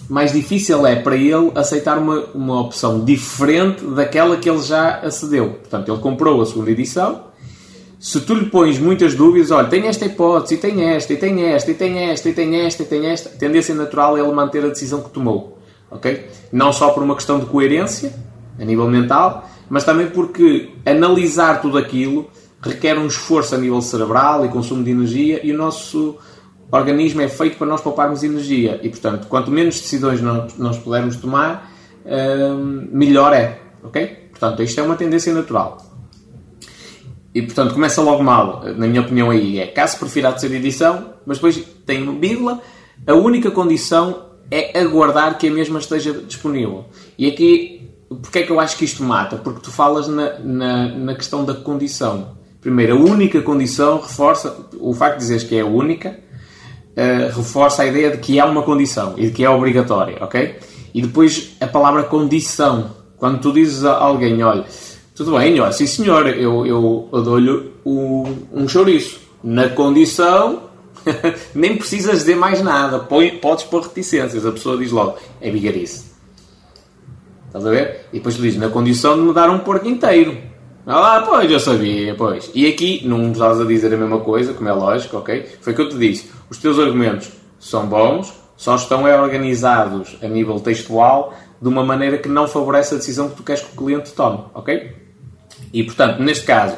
mais 0.10 0.32
difícil 0.32 0.86
é 0.86 0.96
para 0.96 1.16
ele 1.16 1.52
aceitar 1.56 1.98
uma, 1.98 2.26
uma 2.36 2.62
opção 2.62 3.04
diferente 3.04 3.84
daquela 3.84 4.38
que 4.38 4.50
ele 4.50 4.62
já 4.62 5.00
acedeu. 5.00 5.50
Portanto, 5.52 5.92
ele 5.92 6.02
comprou 6.02 6.42
a 6.42 6.46
segunda 6.46 6.70
edição. 6.70 7.33
Se 8.04 8.20
tu 8.20 8.34
lhe 8.34 8.48
pões 8.48 8.78
muitas 8.78 9.16
dúvidas, 9.16 9.50
olha, 9.50 9.70
tem 9.70 9.88
esta 9.88 10.06
hipótese, 10.06 10.56
e 10.56 10.58
tem 10.58 10.90
esta, 10.90 11.14
e 11.14 11.16
tem 11.16 11.42
esta, 11.46 11.72
e 11.72 11.74
tem 11.74 12.00
esta, 12.00 12.28
e 12.28 12.34
tem 12.34 12.60
esta, 12.60 12.84
e 12.84 12.86
tem 12.86 13.06
esta, 13.06 13.30
a 13.30 13.32
tendência 13.32 13.74
natural 13.74 14.18
é 14.18 14.20
ele 14.20 14.34
manter 14.34 14.62
a 14.66 14.68
decisão 14.68 15.02
que 15.02 15.10
tomou. 15.10 15.58
Ok? 15.90 16.28
Não 16.52 16.74
só 16.74 16.90
por 16.90 17.02
uma 17.02 17.16
questão 17.16 17.40
de 17.40 17.46
coerência, 17.46 18.14
a 18.60 18.66
nível 18.66 18.90
mental, 18.90 19.50
mas 19.70 19.86
também 19.86 20.08
porque 20.08 20.72
analisar 20.86 21.62
tudo 21.62 21.78
aquilo 21.78 22.30
requer 22.62 22.98
um 22.98 23.08
esforço 23.08 23.56
a 23.56 23.58
nível 23.58 23.82
cerebral 23.82 24.46
e 24.46 24.50
consumo 24.50 24.84
de 24.84 24.92
energia 24.92 25.40
e 25.42 25.54
o 25.54 25.58
nosso 25.58 26.18
organismo 26.70 27.22
é 27.22 27.30
feito 27.30 27.58
para 27.58 27.68
nós 27.68 27.80
pouparmos 27.80 28.22
energia 28.22 28.82
e, 28.84 28.90
portanto, 28.90 29.28
quanto 29.30 29.50
menos 29.50 29.80
decisões 29.80 30.20
nós, 30.20 30.58
nós 30.58 30.78
pudermos 30.78 31.16
tomar, 31.16 31.72
hum, 32.06 32.86
melhor 32.92 33.32
é. 33.32 33.60
Ok? 33.82 34.28
Portanto, 34.30 34.62
isto 34.62 34.78
é 34.82 34.84
uma 34.84 34.98
tendência 34.98 35.34
natural. 35.34 35.93
E, 37.34 37.42
portanto, 37.42 37.74
começa 37.74 38.02
logo 38.02 38.24
mal, 38.24 38.64
na 38.76 38.88
minha 38.88 39.02
opinião, 39.02 39.30
aí. 39.30 39.60
É 39.60 39.68
caso 39.68 39.98
prefira 39.98 40.30
a 40.30 40.32
terceira 40.32 40.56
edição, 40.56 41.14
mas 41.26 41.38
depois 41.38 41.58
tem 41.86 42.20
vírgula. 42.20 42.62
A 43.08 43.14
única 43.14 43.50
condição 43.50 44.26
é 44.52 44.80
aguardar 44.80 45.38
que 45.38 45.48
a 45.48 45.52
mesma 45.52 45.80
esteja 45.80 46.14
disponível. 46.14 46.86
E 47.18 47.28
aqui, 47.28 47.90
porque 48.22 48.40
é 48.40 48.44
que 48.44 48.52
eu 48.52 48.60
acho 48.60 48.78
que 48.78 48.86
isto 48.86 49.04
mata? 49.04 49.38
Porque 49.38 49.62
tu 49.62 49.72
falas 49.72 50.08
na, 50.08 50.38
na, 50.40 50.88
na 50.90 51.16
questão 51.16 51.44
da 51.44 51.56
condição. 51.56 52.38
Primeiro, 52.62 52.96
a 52.96 53.00
única 53.00 53.42
condição 53.42 54.00
reforça 54.00 54.56
o 54.80 54.94
facto 54.94 55.16
de 55.16 55.22
dizeres 55.22 55.44
que 55.44 55.56
é 55.56 55.62
a 55.62 55.66
única 55.66 56.18
uh, 56.92 57.36
reforça 57.36 57.82
a 57.82 57.86
ideia 57.86 58.12
de 58.12 58.18
que 58.18 58.40
é 58.40 58.46
uma 58.46 58.62
condição 58.62 59.16
e 59.18 59.28
de 59.28 59.32
que 59.32 59.44
é 59.44 59.50
obrigatória, 59.50 60.18
ok? 60.22 60.60
E 60.94 61.02
depois 61.02 61.56
a 61.60 61.68
palavra 61.68 62.04
condição. 62.04 62.92
Quando 63.18 63.40
tu 63.40 63.52
dizes 63.54 63.84
a 63.86 63.98
alguém, 63.98 64.44
olha, 64.44 64.66
tudo 65.16 65.38
bem, 65.38 65.60
olha, 65.60 65.72
sim 65.72 65.86
senhor, 65.86 66.28
eu, 66.28 66.66
eu, 66.66 67.10
eu 67.12 67.22
dou-lhe 67.22 67.72
um, 67.86 68.68
chouriço. 68.68 69.22
Na 69.44 69.70
condição, 69.70 70.64
nem 71.54 71.78
precisas 71.78 72.20
dizer 72.20 72.36
mais 72.36 72.62
nada. 72.62 72.98
Põe, 73.00 73.38
podes 73.38 73.64
pôr 73.66 73.84
reticências. 73.84 74.46
A 74.46 74.52
pessoa 74.52 74.78
diz 74.78 74.92
logo, 74.92 75.18
é 75.40 75.52
bigarice. 75.52 76.14
Estás 77.48 77.68
a 77.68 77.70
ver? 77.70 78.08
E 78.12 78.18
depois 78.18 78.36
tu 78.36 78.42
dizes, 78.42 78.60
na 78.60 78.70
condição 78.70 79.16
de 79.16 79.22
me 79.22 79.34
dar 79.34 79.52
um 79.52 79.60
porco 79.60 79.88
inteiro. 79.88 80.36
Ah, 80.88 81.24
pois, 81.24 81.50
eu 81.50 81.60
sabia, 81.60 82.16
pois. 82.16 82.50
E 82.56 82.66
aqui 82.66 83.08
não 83.08 83.32
estás 83.32 83.62
a 83.62 83.66
dizer 83.66 83.94
a 83.94 83.98
mesma 83.98 84.20
coisa, 84.20 84.54
como 84.54 84.68
é 84.68 84.74
lógico, 84.74 85.18
ok? 85.18 85.46
Foi 85.62 85.74
o 85.74 85.76
que 85.76 85.82
eu 85.84 85.90
te 85.90 85.98
disse. 85.98 86.32
Os 86.50 86.58
teus 86.58 86.80
argumentos 86.80 87.30
são 87.60 87.86
bons, 87.86 88.34
só 88.58 88.76
estão 88.76 89.04
organizados 89.04 90.18
a 90.24 90.28
nível 90.28 90.60
textual 90.60 91.34
de 91.62 91.68
uma 91.70 91.84
maneira 91.86 92.18
que 92.18 92.28
não 92.28 92.48
favorece 92.48 92.96
a 92.96 92.98
decisão 92.98 93.30
que 93.30 93.36
tu 93.36 93.44
queres 93.44 93.62
que 93.62 93.74
o 93.74 93.78
cliente 93.78 94.12
tome, 94.12 94.46
ok? 94.54 95.03
E, 95.74 95.84
portanto, 95.84 96.22
neste 96.22 96.46
caso, 96.46 96.76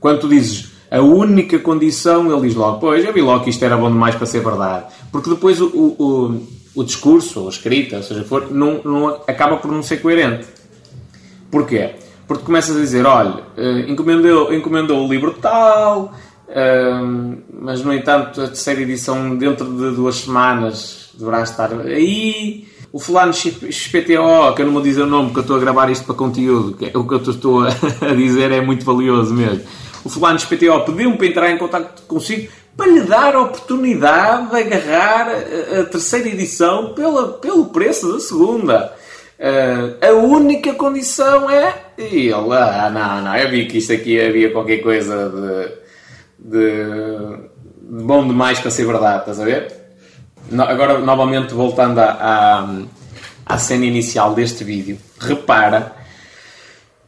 quando 0.00 0.20
tu 0.20 0.28
dizes 0.28 0.72
a 0.90 1.00
única 1.00 1.58
condição, 1.58 2.32
ele 2.32 2.48
diz 2.48 2.56
logo, 2.56 2.80
pois, 2.80 3.04
eu 3.04 3.12
vi 3.12 3.20
logo 3.20 3.44
que 3.44 3.50
isto 3.50 3.62
era 3.62 3.76
bom 3.76 3.90
demais 3.90 4.14
para 4.14 4.26
ser 4.26 4.42
verdade. 4.42 4.86
Porque 5.12 5.28
depois 5.28 5.60
o, 5.60 5.66
o, 5.66 6.46
o 6.74 6.84
discurso, 6.84 7.40
ou 7.40 7.46
a 7.46 7.50
escrita, 7.50 7.98
ou 7.98 8.02
seja, 8.02 8.24
for, 8.24 8.50
não, 8.50 8.80
não, 8.82 9.08
acaba 9.26 9.58
por 9.58 9.70
não 9.70 9.82
ser 9.82 9.98
coerente. 9.98 10.46
Porquê? 11.50 11.94
Porque 12.26 12.44
começas 12.44 12.76
a 12.76 12.80
dizer, 12.80 13.04
olha, 13.04 13.42
uh, 13.56 13.90
encomendou, 13.90 14.52
encomendou 14.52 15.06
o 15.06 15.10
livro 15.10 15.34
tal, 15.40 16.14
uh, 16.48 17.38
mas 17.60 17.82
no 17.82 17.92
entanto 17.92 18.40
a 18.40 18.46
terceira 18.46 18.80
edição 18.80 19.36
dentro 19.36 19.66
de 19.66 19.96
duas 19.96 20.16
semanas 20.16 21.10
deverá 21.18 21.42
estar 21.42 21.72
aí. 21.72 22.67
O 22.90 22.98
fulano 22.98 23.32
XPTO, 23.34 24.54
que 24.54 24.62
eu 24.62 24.66
não 24.66 24.72
vou 24.72 24.82
dizer 24.82 25.02
o 25.02 25.06
nome 25.06 25.26
porque 25.26 25.40
eu 25.40 25.42
estou 25.42 25.56
a 25.56 25.60
gravar 25.60 25.90
isto 25.90 26.06
para 26.06 26.14
conteúdo, 26.14 26.74
que 26.74 26.86
é, 26.86 26.96
o 26.96 27.06
que 27.06 27.14
eu 27.14 27.18
estou 27.18 27.64
a, 27.64 27.68
a 28.00 28.14
dizer 28.14 28.50
é 28.50 28.60
muito 28.60 28.84
valioso 28.84 29.34
mesmo. 29.34 29.62
O 30.04 30.08
fulano 30.08 30.38
XPTO 30.38 30.80
pediu-me 30.86 31.16
para 31.16 31.26
entrar 31.26 31.50
em 31.50 31.58
contato 31.58 32.02
consigo 32.06 32.48
para 32.78 32.86
lhe 32.86 33.00
dar 33.00 33.34
a 33.34 33.40
oportunidade 33.40 34.50
de 34.50 34.56
agarrar 34.56 35.28
a, 35.28 35.80
a 35.80 35.84
terceira 35.84 36.28
edição 36.28 36.94
pela, 36.94 37.32
pelo 37.34 37.66
preço 37.66 38.12
da 38.12 38.20
segunda. 38.20 38.94
Uh, 39.38 40.04
a 40.04 40.12
única 40.12 40.72
condição 40.74 41.50
é. 41.50 41.74
E 41.98 42.28
ele, 42.28 42.52
ah, 42.52 42.90
não, 42.92 43.22
não, 43.22 43.36
eu 43.36 43.50
vi 43.50 43.66
que 43.66 43.78
isto 43.78 43.92
aqui 43.92 44.20
havia 44.20 44.50
qualquer 44.50 44.78
coisa 44.78 45.28
de, 45.28 46.50
de, 46.50 47.98
de 47.98 48.04
bom 48.04 48.26
demais 48.26 48.60
para 48.60 48.70
ser 48.70 48.86
verdade, 48.86 49.20
estás 49.20 49.40
a 49.40 49.44
ver? 49.44 49.77
No, 50.50 50.62
agora, 50.62 50.98
novamente, 50.98 51.52
voltando 51.52 51.98
à, 51.98 52.68
à, 53.44 53.58
cena 53.58 53.84
inicial 53.84 54.34
deste 54.34 54.64
vídeo, 54.64 54.98
repara. 55.18 55.92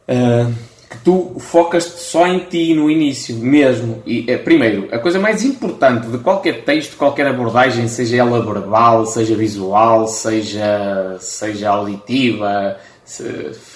Uh, 0.07 0.71
que 0.91 0.97
tu 0.97 1.37
focas-te 1.39 2.01
só 2.01 2.27
em 2.27 2.39
ti 2.39 2.73
no 2.73 2.91
início 2.91 3.33
mesmo. 3.37 4.03
E, 4.05 4.29
é, 4.29 4.37
primeiro, 4.37 4.89
a 4.91 4.99
coisa 4.99 5.17
mais 5.17 5.41
importante 5.41 6.07
de 6.07 6.17
qualquer 6.17 6.65
texto, 6.65 6.97
qualquer 6.97 7.27
abordagem, 7.27 7.87
seja 7.87 8.17
ela 8.17 8.43
verbal, 8.43 9.05
seja 9.05 9.33
visual, 9.33 10.05
seja, 10.09 11.15
seja 11.17 11.69
auditiva, 11.69 12.77
se, 13.05 13.23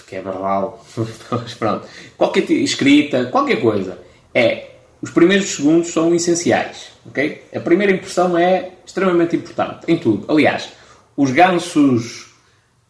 que 0.06 0.18
é 0.18 0.22
verbal, 0.22 0.84
pronto, 1.58 1.88
qualquer 2.18 2.52
escrita, 2.52 3.26
qualquer 3.28 3.62
coisa, 3.62 3.98
é 4.34 4.75
os 5.06 5.12
primeiros 5.12 5.50
segundos 5.50 5.94
são 5.94 6.16
essenciais, 6.16 6.88
ok? 7.06 7.44
A 7.56 7.60
primeira 7.60 7.94
impressão 7.94 8.36
é 8.36 8.72
extremamente 8.84 9.36
importante 9.36 9.82
em 9.88 9.98
tudo. 9.98 10.26
Aliás, 10.28 10.70
os 11.16 11.30
gansos 11.30 12.34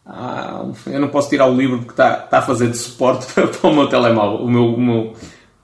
ah, 0.06 0.64
eu 0.86 0.98
não 0.98 1.08
posso 1.08 1.28
tirar 1.28 1.46
o 1.46 1.54
livro 1.54 1.76
porque 1.78 1.92
está, 1.92 2.22
está 2.24 2.38
a 2.38 2.42
fazer 2.42 2.70
de 2.70 2.78
suporte 2.78 3.30
para, 3.34 3.48
para 3.52 3.70
o 3.70 3.74
meu 3.74 3.86
telemóvel, 3.86 4.46
o 4.46 4.50
meu, 4.50 4.64
o 4.64 4.80
meu, 4.80 5.00
o 5.02 5.14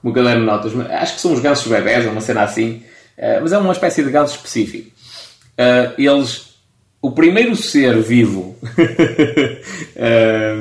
meu 0.03 0.13
caderno 0.13 0.41
de 0.41 0.45
notas. 0.45 0.73
Acho 0.91 1.15
que 1.15 1.21
são 1.21 1.33
os 1.33 1.39
gansos 1.39 1.67
bebés, 1.67 2.05
uma 2.05 2.21
cena 2.21 2.43
assim, 2.43 2.83
uh, 3.17 3.41
mas 3.41 3.51
é 3.51 3.57
uma 3.57 3.73
espécie 3.73 4.03
de 4.03 4.11
ganso 4.11 4.35
específico. 4.35 4.91
Uh, 5.53 5.99
eles 5.99 6.53
o 7.01 7.11
primeiro 7.11 7.55
ser 7.55 7.99
vivo 7.99 8.55
uh, 8.61 8.67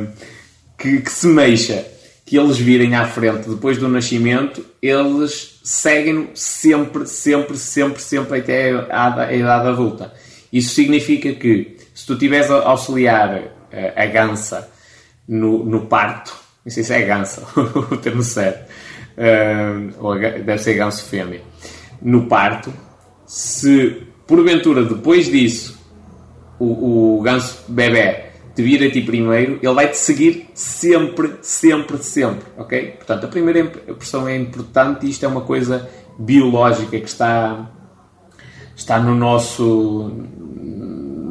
que, 0.79 1.03
que, 1.03 1.11
se 1.11 1.27
mexa, 1.27 1.85
que 2.33 2.39
eles 2.39 2.57
virem 2.57 2.95
à 2.95 3.05
frente 3.05 3.47
depois 3.47 3.77
do 3.77 3.87
nascimento, 3.91 4.65
eles 4.81 5.61
seguem 5.63 6.31
sempre, 6.33 7.07
sempre, 7.07 7.59
sempre, 7.59 8.01
sempre 8.01 8.39
até 8.39 8.71
a, 8.89 9.35
idade 9.35 9.69
adulta. 9.69 10.15
Isso 10.51 10.75
significa 10.75 11.31
que 11.35 11.77
se 11.93 12.07
tu 12.07 12.17
tiveres 12.17 12.51
a 12.51 12.67
auxiliar 12.71 13.53
a, 13.71 14.03
a 14.03 14.07
gansa 14.07 14.67
no, 15.29 15.63
no 15.63 15.85
parto, 15.85 16.35
não 16.65 16.73
sei 16.73 16.83
se 16.83 16.95
é 16.95 17.03
gansa 17.03 17.47
o 17.55 17.99
termo 17.99 18.23
certo, 18.23 18.67
uh, 19.19 19.95
ou 20.03 20.19
deve 20.19 20.57
ser 20.57 20.73
ganso 20.73 21.05
fêmea, 21.05 21.43
no 22.01 22.29
parto, 22.29 22.73
se 23.27 24.07
porventura 24.27 24.83
depois 24.83 25.27
disso 25.27 25.79
o, 26.59 27.19
o 27.19 27.21
ganso 27.21 27.63
bebê 27.69 28.32
te 28.55 28.63
vir 28.63 28.87
a 28.87 28.91
ti 28.91 29.01
primeiro, 29.01 29.59
ele 29.63 29.75
vai 29.75 29.89
te 29.89 29.97
seguir 29.97 30.49
sempre, 30.55 31.37
sempre, 31.41 31.99
sempre, 31.99 32.45
ok? 32.57 32.97
Portanto, 32.99 33.25
a 33.25 33.29
primeira 33.29 33.61
impressão 33.61 34.29
é 34.29 34.37
importante 34.37 35.07
e 35.07 35.11
isto 35.11 35.25
é 35.25 35.29
uma 35.29 35.41
coisa 35.41 35.89
biológica 36.19 36.99
que 36.99 37.09
está, 37.09 37.71
está 38.77 38.99
no 38.99 39.15
nosso 39.15 40.13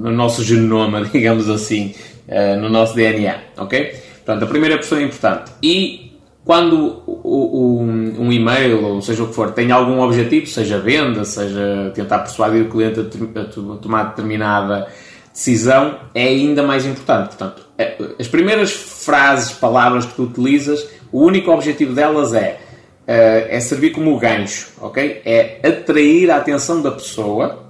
no 0.02 0.12
nosso 0.12 0.44
genoma, 0.44 1.06
digamos 1.14 1.48
assim, 1.48 1.94
uh, 2.28 2.60
no 2.60 2.70
nosso 2.70 2.96
DNA, 2.96 3.36
ok? 3.58 3.96
Portanto, 4.26 4.44
a 4.44 4.48
primeira 4.48 4.76
impressão 4.76 4.98
é 4.98 5.04
importante. 5.04 5.52
E 5.62 6.20
quando 6.44 7.04
um 7.24 8.32
e-mail, 8.32 8.84
ou 8.84 9.02
seja 9.02 9.24
o 9.24 9.28
que 9.28 9.36
for, 9.36 9.52
tem 9.52 9.72
algum 9.72 10.02
objetivo, 10.02 10.48
seja 10.48 10.80
venda, 10.80 11.24
seja 11.24 11.92
tentar 11.94 12.20
persuadir 12.20 12.64
o 12.64 12.70
cliente 12.70 13.00
a 13.00 13.76
tomar 13.78 14.04
determinada 14.06 14.88
decisão 15.34 16.00
é 16.14 16.24
ainda 16.24 16.64
mais 16.64 16.86
importante. 16.86 17.30
Portanto, 17.30 17.66
é, 17.78 17.98
as 18.20 18.28
primeiras 18.28 18.72
frases, 18.72 19.52
palavras 19.52 20.06
que 20.06 20.14
tu 20.14 20.24
utilizas, 20.24 20.88
o 21.12 21.22
único 21.22 21.52
objetivo 21.52 21.94
delas 21.94 22.34
é, 22.34 22.60
é, 23.08 23.56
é 23.56 23.60
servir 23.60 23.92
como 23.92 24.18
gancho, 24.18 24.72
ok? 24.80 25.22
É 25.26 25.60
atrair 25.68 26.32
a 26.32 26.38
atenção 26.38 26.82
da 26.82 26.92
pessoa, 26.92 27.66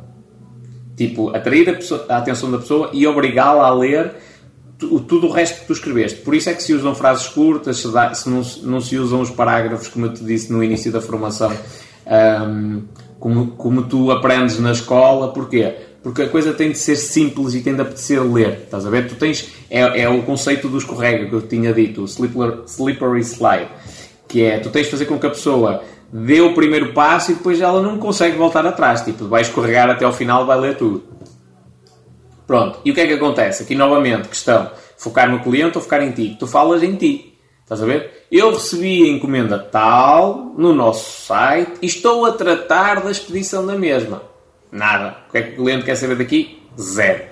tipo, 0.96 1.36
atrair 1.36 1.70
a, 1.70 1.74
pessoa, 1.74 2.06
a 2.10 2.18
atenção 2.18 2.52
da 2.52 2.58
pessoa 2.58 2.90
e 2.94 3.08
obrigá-la 3.08 3.66
a 3.66 3.74
ler 3.74 4.14
tudo 4.78 5.28
o 5.28 5.32
resto 5.32 5.62
que 5.62 5.68
tu 5.68 5.74
escreveste. 5.74 6.22
Por 6.22 6.34
isso 6.34 6.50
é 6.50 6.54
que 6.54 6.64
se 6.64 6.74
usam 6.74 6.96
frases 6.96 7.28
curtas, 7.28 7.78
se, 7.78 7.92
dá, 7.92 8.14
se 8.14 8.30
não, 8.30 8.42
não, 8.64 8.82
se 8.82 8.98
usam 8.98 9.22
os 9.22 9.30
parágrafos, 9.30 9.88
como 9.88 10.08
eu 10.08 10.14
te 10.14 10.24
disse 10.24 10.52
no 10.52 10.64
início 10.64 10.92
da 10.92 11.00
formação, 11.00 11.52
um, 12.48 12.82
como, 13.20 13.48
como 13.52 13.84
tu 13.84 14.12
aprendes 14.12 14.60
na 14.60 14.72
escola. 14.72 15.32
Porquê? 15.32 15.76
Porque 16.04 16.24
a 16.24 16.30
coisa 16.30 16.54
tem 16.54 16.72
de 16.72 16.78
ser 16.78 16.96
simples 16.96 17.54
e 17.54 17.62
tem 17.62 17.76
de 17.76 17.82
apetecer 17.82 18.22
ler. 18.22 18.62
Estás 18.64 18.86
a 18.86 18.90
ver? 18.90 19.08
Tu 19.08 19.16
tens. 19.16 19.50
É, 19.70 20.02
é 20.02 20.10
o 20.10 20.24
conceito 20.24 20.68
do 20.68 20.78
escorrega 20.78 21.28
que 21.28 21.34
eu 21.34 21.42
tinha 21.42 21.72
dito, 21.74 22.02
o 22.02 22.06
slippery, 22.06 23.22
slide. 23.22 23.70
Que 24.28 24.44
é, 24.44 24.60
tu 24.60 24.70
tens 24.70 24.86
de 24.86 24.92
fazer 24.92 25.06
com 25.06 25.20
que 25.20 25.28
a 25.28 25.30
pessoa 25.30 25.84
dê 26.12 26.42
o 26.42 26.54
primeiro 26.54 26.94
passo 26.94 27.32
e 27.32 27.36
depois 27.36 27.62
ela 27.62 27.82
não 27.82 27.98
consegue 27.98 28.36
voltar 28.36 28.66
atrás. 28.66 29.02
Tipo, 29.02 29.28
vai 29.28 29.42
escorregar 29.42 29.90
até 29.90 30.04
ao 30.04 30.14
final, 30.14 30.46
vai 30.46 30.60
ler 30.60 30.76
tudo. 30.76 31.04
Pronto. 32.48 32.80
E 32.84 32.92
o 32.92 32.94
que 32.94 33.02
é 33.02 33.08
que 33.08 33.14
acontece? 33.14 33.64
Aqui 33.64 33.76
novamente, 33.76 34.28
questão: 34.28 34.72
focar 34.98 35.30
no 35.30 35.42
cliente 35.42 35.78
ou 35.78 35.84
focar 35.84 36.02
em 36.02 36.12
ti? 36.12 36.36
Tu 36.40 36.48
falas 36.48 36.82
em 36.82 36.96
ti. 36.96 37.38
Estás 37.64 37.82
a 37.82 37.86
ver? 37.86 38.26
Eu 38.32 38.52
recebi 38.52 39.04
a 39.04 39.08
encomenda 39.08 39.58
tal 39.58 40.54
no 40.58 40.74
nosso 40.74 41.22
site 41.26 41.74
e 41.82 41.86
estou 41.86 42.26
a 42.26 42.32
tratar 42.32 43.02
da 43.02 43.12
expedição 43.12 43.66
da 43.66 43.76
mesma. 43.76 44.31
Nada. 44.72 45.18
O 45.28 45.32
que 45.32 45.38
é 45.38 45.42
que 45.42 45.54
o 45.54 45.64
cliente 45.64 45.86
quer 45.86 45.96
saber 45.96 46.16
daqui? 46.16 46.64
Zero. 46.80 47.24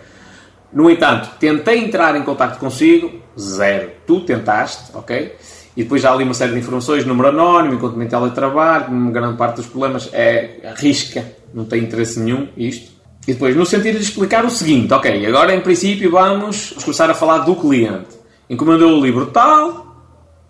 No 0.72 0.90
entanto, 0.90 1.30
tentei 1.40 1.80
entrar 1.80 2.16
em 2.16 2.24
contato 2.24 2.60
consigo, 2.60 3.12
zero. 3.40 3.92
Tu 4.06 4.22
tentaste, 4.22 4.96
ok? 4.96 5.36
E 5.76 5.84
depois 5.84 6.02
já 6.02 6.12
ali 6.12 6.24
uma 6.24 6.34
série 6.34 6.52
de 6.52 6.60
informações, 6.60 7.06
número 7.06 7.30
anónimo, 7.30 7.76
enquanto 7.76 8.02
em 8.02 8.08
teletrabalho, 8.08 8.88
uma 8.88 9.12
grande 9.12 9.38
parte 9.38 9.58
dos 9.58 9.68
problemas 9.68 10.10
é 10.12 10.60
arrisca, 10.66 11.24
não 11.54 11.66
tem 11.66 11.84
interesse 11.84 12.20
nenhum 12.20 12.50
isto. 12.58 12.92
E 13.28 13.34
depois, 13.34 13.56
no 13.56 13.66
sentido 13.66 13.98
de 13.98 14.04
explicar 14.04 14.46
o 14.46 14.50
seguinte, 14.50 14.94
ok, 14.94 15.26
agora 15.26 15.54
em 15.54 15.62
princípio 15.62 16.12
vamos 16.12 16.72
começar 16.84 17.10
a 17.10 17.14
falar 17.14 17.40
do 17.40 17.56
cliente. 17.56 18.18
Encomendou 18.50 19.00
o 19.00 19.04
livro 19.04 19.28
tal, 19.28 19.96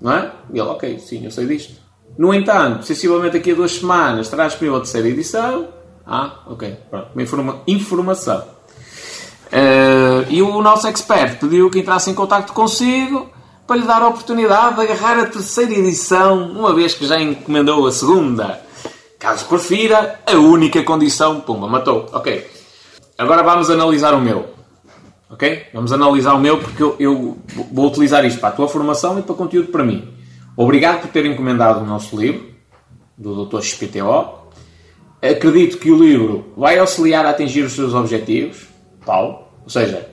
não 0.02 0.14
é? 0.14 0.32
E 0.54 0.60
ele, 0.60 0.68
ok, 0.68 1.00
sim, 1.00 1.26
eu 1.26 1.32
sei 1.32 1.46
disto. 1.46 1.74
No 2.18 2.34
entanto, 2.34 2.86
sensivelmente 2.86 3.34
daqui 3.34 3.52
a 3.52 3.56
duas 3.56 3.74
semanas 3.74 4.30
disponível 4.30 4.78
a 4.78 4.82
terceira 4.82 5.08
edição, 5.08 5.68
ah, 6.10 6.40
ok. 6.48 6.76
Pronto. 6.90 7.08
Uma 7.14 7.22
informa 7.24 7.62
informação. 7.68 8.44
Uh, 9.50 10.26
e 10.30 10.42
o 10.42 10.62
nosso 10.62 10.88
expert 10.88 11.40
pediu 11.40 11.70
que 11.70 11.80
entrasse 11.80 12.10
em 12.10 12.14
contato 12.14 12.52
consigo 12.54 13.30
para 13.68 13.78
lhe 13.78 13.86
dar 13.86 14.02
a 14.02 14.08
oportunidade 14.08 14.76
de 14.76 14.82
agarrar 14.82 15.20
a 15.20 15.26
terceira 15.28 15.72
edição, 15.72 16.52
uma 16.52 16.74
vez 16.74 16.96
que 16.96 17.06
já 17.06 17.22
encomendou 17.22 17.86
a 17.86 17.92
segunda. 17.92 18.60
Caso 19.20 19.46
prefira, 19.46 20.20
a 20.26 20.36
única 20.38 20.82
condição, 20.82 21.42
pumba, 21.42 21.68
matou. 21.68 22.10
Ok. 22.12 22.50
Agora 23.16 23.44
vamos 23.44 23.70
analisar 23.70 24.16
o 24.16 24.22
meu. 24.22 24.50
Ok? 25.30 25.68
Vamos 25.74 25.94
analisar 25.94 26.34
o 26.34 26.40
meu 26.40 26.58
porque 26.58 26.82
eu, 26.82 26.96
eu 27.00 27.38
vou 27.72 27.88
utilizar 27.88 28.26
isto 28.26 28.40
para 28.40 28.50
a 28.50 28.54
tua 28.54 28.68
formação 28.68 29.20
e 29.20 29.22
para 29.22 29.36
conteúdo 29.36 29.68
para 29.68 29.84
mim. 29.84 30.12
Obrigado 30.58 31.02
por 31.02 31.12
ter 31.12 31.26
encomendado 31.26 31.82
o 31.82 31.86
nosso 31.86 32.20
livro, 32.20 32.48
do 33.16 33.46
Dr. 33.46 33.62
XPTO 33.62 34.39
acredito 35.22 35.78
que 35.78 35.92
o 35.92 35.98
livro 35.98 36.54
vai 36.56 36.80
auxiliar 36.80 37.26
a 37.26 37.32
atingir 37.32 37.62
os 37.62 37.74
seus 37.74 37.94
objetivos, 37.94 38.68
tal. 39.06 39.54
Ou 39.64 39.70
seja, 39.70 40.10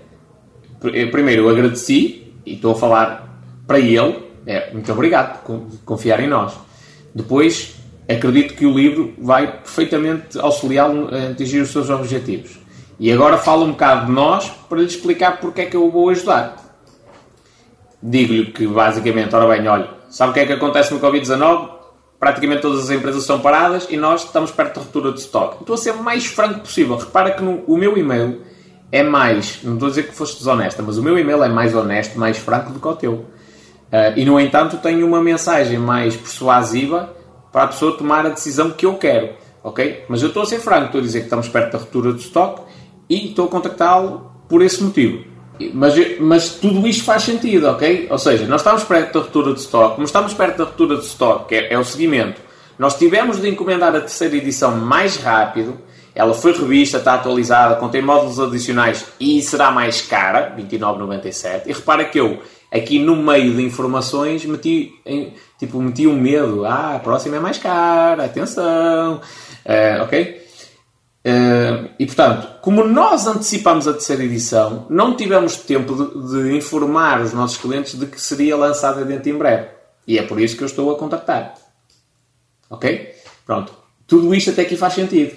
primeiro 0.81 1.43
eu 1.43 1.49
agradeci 1.49 2.33
e 2.45 2.55
estou 2.55 2.73
a 2.73 2.75
falar 2.75 3.41
para 3.67 3.79
ele, 3.79 4.25
é, 4.47 4.73
muito 4.73 4.91
obrigado 4.93 5.43
por 5.43 5.67
confiar 5.85 6.21
em 6.21 6.29
nós. 6.29 6.55
Depois, 7.15 7.75
acredito 8.09 8.55
que 8.55 8.67
o 8.67 8.73
livro 8.73 9.15
vai 9.19 9.61
perfeitamente 9.61 10.39
auxiliá-lo 10.39 11.09
a 11.15 11.31
atingir 11.31 11.61
os 11.61 11.71
seus 11.71 11.91
objetivos. 11.91 12.59
E 12.99 13.13
agora 13.13 13.37
falo 13.37 13.65
um 13.65 13.73
bocado 13.73 14.07
de 14.07 14.13
nós 14.13 14.49
para 14.69 14.79
lhe 14.79 14.87
explicar 14.87 15.41
porque 15.41 15.63
é 15.63 15.67
que 15.67 15.77
eu 15.77 15.85
o 15.85 15.91
vou 15.91 16.09
ajudar. 16.11 16.57
Digo-lhe 18.03 18.47
que 18.47 18.67
basicamente, 18.67 19.35
ora 19.35 19.49
bem, 19.49 19.67
olha, 19.67 19.89
sabe 20.09 20.31
o 20.31 20.35
que 20.35 20.41
é 20.41 20.47
que 20.47 20.53
acontece 20.53 20.95
no 20.95 21.01
Covid-19? 21.01 21.76
Praticamente 22.19 22.63
todas 22.63 22.85
as 22.85 22.91
empresas 22.91 23.23
estão 23.23 23.41
paradas 23.41 23.87
e 23.91 23.97
nós 23.97 24.25
estamos 24.25 24.51
perto 24.51 24.77
da 24.77 24.81
ruptura 24.83 25.13
de 25.13 25.21
estoque. 25.21 25.59
Estou 25.61 25.75
a 25.75 25.79
ser 25.79 25.93
o 25.93 26.03
mais 26.03 26.27
franco 26.27 26.61
possível. 26.61 26.97
Repara 26.97 27.33
que 27.33 27.43
no, 27.43 27.63
o 27.67 27.77
meu 27.77 27.97
e-mail 27.97 28.41
é 28.91 29.03
mais, 29.03 29.61
não 29.63 29.75
estou 29.75 29.87
a 29.87 29.91
dizer 29.91 30.05
que 30.05 30.15
foste 30.15 30.39
desonesta, 30.39 30.83
mas 30.83 30.97
o 30.97 31.03
meu 31.03 31.19
e-mail 31.19 31.43
é 31.43 31.49
mais 31.49 31.75
honesto, 31.75 32.19
mais 32.19 32.39
franco 32.39 32.73
do 32.73 32.81
que 32.81 32.87
o 32.87 32.95
teu. 32.95 33.13
Uh, 33.13 34.17
e 34.17 34.25
no 34.25 34.41
entanto 34.41 34.79
tenho 34.79 35.07
uma 35.07 35.21
mensagem 35.21 35.79
mais 35.79 36.17
persuasiva 36.17 37.15
para 37.53 37.65
a 37.65 37.67
pessoa 37.69 37.97
tomar 37.97 38.27
a 38.27 38.31
decisão 38.31 38.71
que 38.71 38.87
eu 38.87 38.95
quero. 38.95 39.31
Ok? 39.63 40.05
Mas 40.09 40.23
eu 40.23 40.29
estou 40.29 40.43
a 40.43 40.47
ser 40.47 40.61
franco, 40.61 40.87
estou 40.87 41.01
a 41.01 41.03
dizer 41.03 41.21
que 41.21 41.27
estamos 41.27 41.49
perto 41.49 41.73
da 41.73 41.79
ruptura 41.79 42.13
de 42.13 42.21
estoque 42.21 42.63
e 43.09 43.29
estou 43.29 43.47
a 43.47 43.49
contactá-lo 43.49 44.31
por 44.49 44.63
esse 44.63 44.83
motivo. 44.83 45.25
Mas, 45.73 46.21
mas 46.21 46.49
tudo 46.51 46.87
isto 46.87 47.05
faz 47.05 47.23
sentido, 47.23 47.69
ok? 47.69 48.09
Ou 48.11 48.19
seja, 48.19 48.47
nós 48.47 48.61
estamos 48.61 48.85
perto 48.85 49.15
da 49.15 49.21
ruptura 49.21 49.55
de 49.55 49.61
stock. 49.61 49.95
Como 49.95 50.05
estamos 50.05 50.35
perto 50.35 50.59
da 50.59 50.65
ruptura 50.65 50.97
de 50.97 51.05
stock, 51.05 51.49
que 51.49 51.55
é, 51.55 51.73
é 51.73 51.79
o 51.79 51.85
seguimento, 51.85 52.41
nós 52.79 52.99
tivemos 52.99 53.41
de 53.41 53.49
encomendar 53.49 53.95
a 53.95 54.01
terceira 54.01 54.37
edição 54.37 54.77
mais 54.77 55.17
rápido. 55.17 55.79
Ela 56.15 56.35
foi 56.35 56.53
revista, 56.53 56.99
está 56.99 57.15
atualizada, 57.15 57.77
contém 57.77 58.03
módulos 58.03 58.41
adicionais 58.41 59.05
e 59.21 59.43
será 59.43 59.71
mais 59.71 60.01
cara, 60.03 60.55
29,97. 60.57 61.63
E 61.67 61.73
repara 61.73 62.05
que 62.05 62.19
eu, 62.19 62.41
aqui 62.71 62.99
no 62.99 63.17
meio 63.17 63.55
de 63.55 63.63
informações, 63.63 64.45
meti, 64.45 64.95
tipo, 65.59 65.81
meti 65.81 66.07
um 66.07 66.19
medo. 66.19 66.65
Ah, 66.65 66.97
a 66.97 66.99
próxima 66.99 67.37
é 67.37 67.41
mais 67.41 67.59
cara, 67.59 68.25
atenção. 68.25 69.21
Uh, 69.65 70.03
ok? 70.05 70.46
E 71.99 72.07
portanto, 72.07 72.61
como 72.61 72.85
nós 72.85 73.27
antecipamos 73.27 73.89
a 73.89 73.93
terceira 73.93 74.23
edição, 74.23 74.87
não 74.89 75.17
tivemos 75.17 75.57
tempo 75.57 75.95
de, 75.95 76.45
de, 76.45 76.57
informar 76.57 77.21
os 77.21 77.33
nossos 77.33 77.57
clientes 77.57 77.99
de 77.99 78.07
que 78.07 78.21
seria 78.21 78.57
lançada 78.57 79.05
dentro 79.05 79.29
em 79.31 79.37
breve. 79.37 79.69
E 80.07 80.19
é 80.19 80.23
por 80.23 80.41
isso 80.41 80.57
que 80.57 80.63
eu 80.63 80.67
estou 80.67 80.95
a 80.95 80.97
contactar. 80.97 81.55
Ok? 82.71 83.13
Pronto. 83.45 83.73
Tudo 84.07 84.33
isto 84.35 84.51
até 84.51 84.63
aqui 84.63 84.77
faz 84.77 84.95
sentido. 84.95 85.35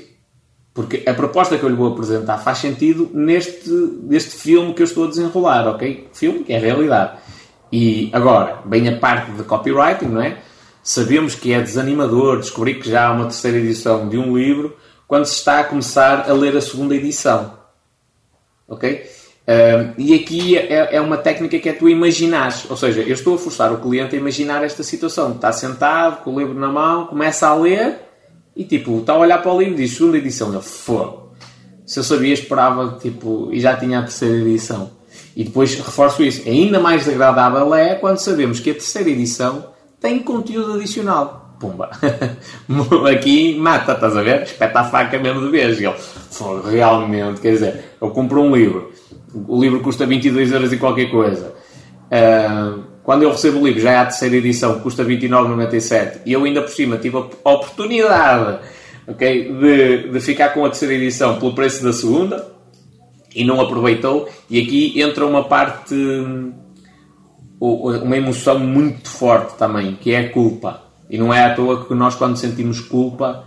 Porque 0.76 1.04
a 1.10 1.14
proposta 1.16 1.58
que 1.58 1.64
eu 1.64 1.70
lhe 1.70 1.76
vou 1.76 1.92
apresentar 1.92 2.38
faz 2.38 2.60
sentido 2.60 3.10
neste, 3.12 3.70
neste 4.04 4.36
filme 4.36 4.76
que 4.76 4.84
eu 4.84 4.86
estou 4.86 5.06
a 5.06 5.10
desenrolar, 5.10 5.68
ok? 5.68 6.08
Filme 6.14 6.44
que 6.44 6.54
é 6.54 6.60
realidade. 6.60 7.18
E 7.72 8.12
agora, 8.14 8.62
bem 8.64 8.88
a 8.88 8.98
parte 8.98 9.32
de 9.32 9.44
copywriting, 9.44 10.06
não 10.06 10.22
é? 10.22 10.38
Sabemos 10.84 11.34
que 11.34 11.52
é 11.52 11.62
desanimador 11.62 12.40
descobrir 12.40 12.76
que 12.76 12.90
já 12.90 13.08
há 13.08 13.12
uma 13.12 13.26
terceira 13.26 13.58
edição 13.58 14.08
de 14.08 14.18
um 14.18 14.38
livro 14.38 14.78
quando 15.10 15.26
se 15.26 15.38
está 15.38 15.62
a 15.62 15.64
começar 15.64 16.30
a 16.30 16.34
ler 16.34 16.56
a 16.56 16.62
segunda 16.62 16.96
edição. 16.96 17.58
Ok? 18.68 19.10
Uh, 19.42 19.96
e 19.98 20.14
aqui 20.14 20.56
é, 20.56 20.98
é, 20.98 21.02
uma 21.02 21.18
técnica 21.18 21.58
que 21.58 21.68
é 21.68 21.74
tu 21.74 21.90
imaginares, 21.90 22.70
ou 22.70 22.78
seja, 22.78 23.02
eu 23.02 23.16
estou 23.16 23.34
a 23.34 23.38
forçar 23.40 23.74
o 23.74 23.80
cliente 23.80 24.16
a 24.16 24.20
imaginar 24.20 24.64
esta 24.64 24.84
situação. 24.84 25.32
Está 25.32 25.52
sentado, 25.52 26.24
com 26.24 26.36
o 26.36 26.40
livro 26.40 26.54
na 26.54 26.68
mão, 26.68 27.08
começa 27.08 27.48
a 27.48 27.56
ler 27.56 27.98
e 28.56 28.64
tipo, 28.64 29.00
está 29.00 29.14
a 29.14 29.18
olhar 29.18 29.42
para 29.42 29.52
o 29.52 29.60
livro 29.60 29.74
e 29.74 29.78
diz 29.78 29.98
segunda 29.98 30.20
edição. 30.20 30.54
Ele, 30.54 30.62
fogo. 30.62 31.34
Se 31.88 31.98
eu 31.98 32.04
sabia, 32.04 32.36
esperava, 32.36 33.00
tipo, 33.02 33.50
e 33.52 33.60
já 33.60 33.76
tinha 33.76 33.98
a 33.98 34.04
terceira 34.04 34.36
edição. 34.36 34.92
E 35.36 35.44
depois 35.44 35.74
reforço 35.74 36.22
isso. 36.22 36.48
Ainda 36.48 36.80
mais 36.80 37.10
agradável 37.10 37.74
é 37.74 37.96
quando 37.96 38.20
sabemos 38.20 38.60
que 38.60 38.70
a 38.70 38.74
terceira 38.74 39.10
edição 39.10 39.72
tem 40.00 40.20
conteúdo 40.20 40.74
adicional. 40.74 41.39
Pumba! 41.60 41.90
Aqui 43.12 43.58
mata, 43.58 43.94
estás 43.94 44.16
a 44.16 44.22
ver? 44.22 44.44
Espeta 44.44 44.80
a 44.80 44.84
faca 44.86 45.20
mesmo 45.20 45.42
de 45.42 45.52
vez. 45.52 45.78
Ele, 45.80 45.94
realmente, 46.72 47.42
quer 47.42 47.52
dizer, 47.52 47.84
eu 48.02 48.10
compro 48.12 48.42
um 48.42 48.56
livro. 48.56 48.92
O 49.48 49.60
livro 49.60 49.82
custa 49.82 50.06
22 50.06 50.52
euros 50.52 50.72
e 50.72 50.78
qualquer 50.78 51.10
coisa. 51.12 51.54
Uh, 52.06 52.84
quando 53.04 53.24
eu 53.24 53.32
recebo 53.32 53.60
o 53.60 53.66
livro, 53.66 53.82
já 53.82 53.92
é 53.92 53.98
a 53.98 54.06
terceira 54.06 54.36
edição, 54.36 54.80
custa 54.80 55.04
29,97 55.04 56.22
e 56.26 56.34
eu 56.34 56.44
ainda 56.44 56.62
por 56.62 56.70
cima 56.70 56.98
tive 56.98 57.18
a 57.18 57.52
oportunidade 57.52 58.60
okay, 59.08 59.52
de, 59.52 60.10
de 60.10 60.20
ficar 60.20 60.50
com 60.50 60.66
a 60.66 60.70
terceira 60.70 60.94
edição 60.94 61.40
pelo 61.40 61.54
preço 61.54 61.84
da 61.84 61.92
segunda 61.92 62.48
e 63.34 63.44
não 63.44 63.60
aproveitou. 63.60 64.30
E 64.50 64.62
aqui 64.62 65.02
entra 65.02 65.26
uma 65.26 65.44
parte, 65.44 65.96
uma 67.60 68.18
emoção 68.18 68.60
muito 68.60 69.10
forte 69.10 69.58
também, 69.58 69.96
que 69.96 70.14
é 70.14 70.20
a 70.20 70.30
culpa. 70.30 70.89
E 71.10 71.18
não 71.18 71.34
é 71.34 71.44
à 71.44 71.56
toa 71.56 71.86
que 71.86 71.94
nós, 71.96 72.16
quando 72.16 72.38
sentimos 72.38 72.80
culpa, 72.80 73.44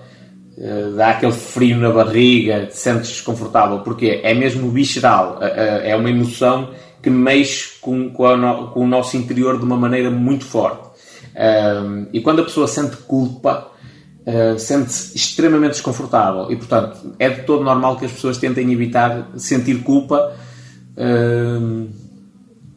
eh, 0.59 0.93
dá 0.97 1.11
aquele 1.11 1.33
frio 1.33 1.77
na 1.79 1.91
barriga, 1.91 2.67
te 2.67 2.77
sentes 2.77 3.11
desconfortável, 3.11 3.81
porque 3.81 4.21
é 4.23 4.35
mesmo 4.35 4.71
visceral, 4.71 5.39
é, 5.41 5.91
é 5.91 5.97
uma 5.97 6.11
emoção 6.11 6.71
que 7.01 7.09
mexe 7.09 7.81
com, 7.81 8.11
com, 8.11 8.25
o 8.75 8.87
nosso 8.87 9.17
interior 9.17 9.59
de 9.59 9.65
uma 9.65 9.77
maneira 9.77 10.11
muito 10.11 10.45
forte. 10.45 10.91
E 12.13 12.21
quando 12.21 12.43
a 12.43 12.45
pessoa 12.45 12.69
sente 12.69 12.97
culpa, 12.99 13.73
sente-se 14.57 15.17
extremamente 15.17 15.73
desconfortável. 15.73 16.53
E, 16.53 16.55
portanto, 16.55 17.15
é 17.19 17.29
de 17.29 17.43
todo 17.43 17.65
normal 17.65 17.97
que 17.97 18.05
as 18.05 18.13
pessoas 18.13 18.39
tentem 18.39 18.71
evitar 18.73 19.31
sentir 19.37 19.83
culpa 19.83 20.33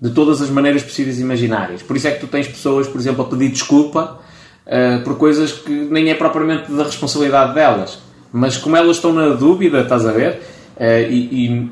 de 0.01 0.09
todas 0.09 0.41
as 0.41 0.49
maneiras 0.49 0.81
possíveis 0.81 1.19
e 1.19 1.21
imaginárias. 1.21 1.83
Por 1.83 1.95
isso 1.95 2.07
é 2.07 2.11
que 2.11 2.19
tu 2.19 2.27
tens 2.27 2.47
pessoas, 2.47 2.87
por 2.87 2.99
exemplo, 2.99 3.23
a 3.23 3.27
pedir 3.27 3.49
desculpa 3.49 4.21
uh, 4.65 5.03
por 5.03 5.17
coisas 5.17 5.51
que 5.51 5.71
nem 5.71 6.09
é 6.09 6.15
propriamente 6.15 6.71
da 6.71 6.83
responsabilidade 6.83 7.53
delas. 7.53 7.99
Mas 8.31 8.57
como 8.57 8.75
elas 8.75 8.97
estão 8.97 9.13
na 9.13 9.29
dúvida, 9.29 9.81
estás 9.81 10.05
a 10.05 10.11
ver? 10.11 10.41
Uh, 10.75 11.09
e, 11.09 11.45
e, 11.45 11.71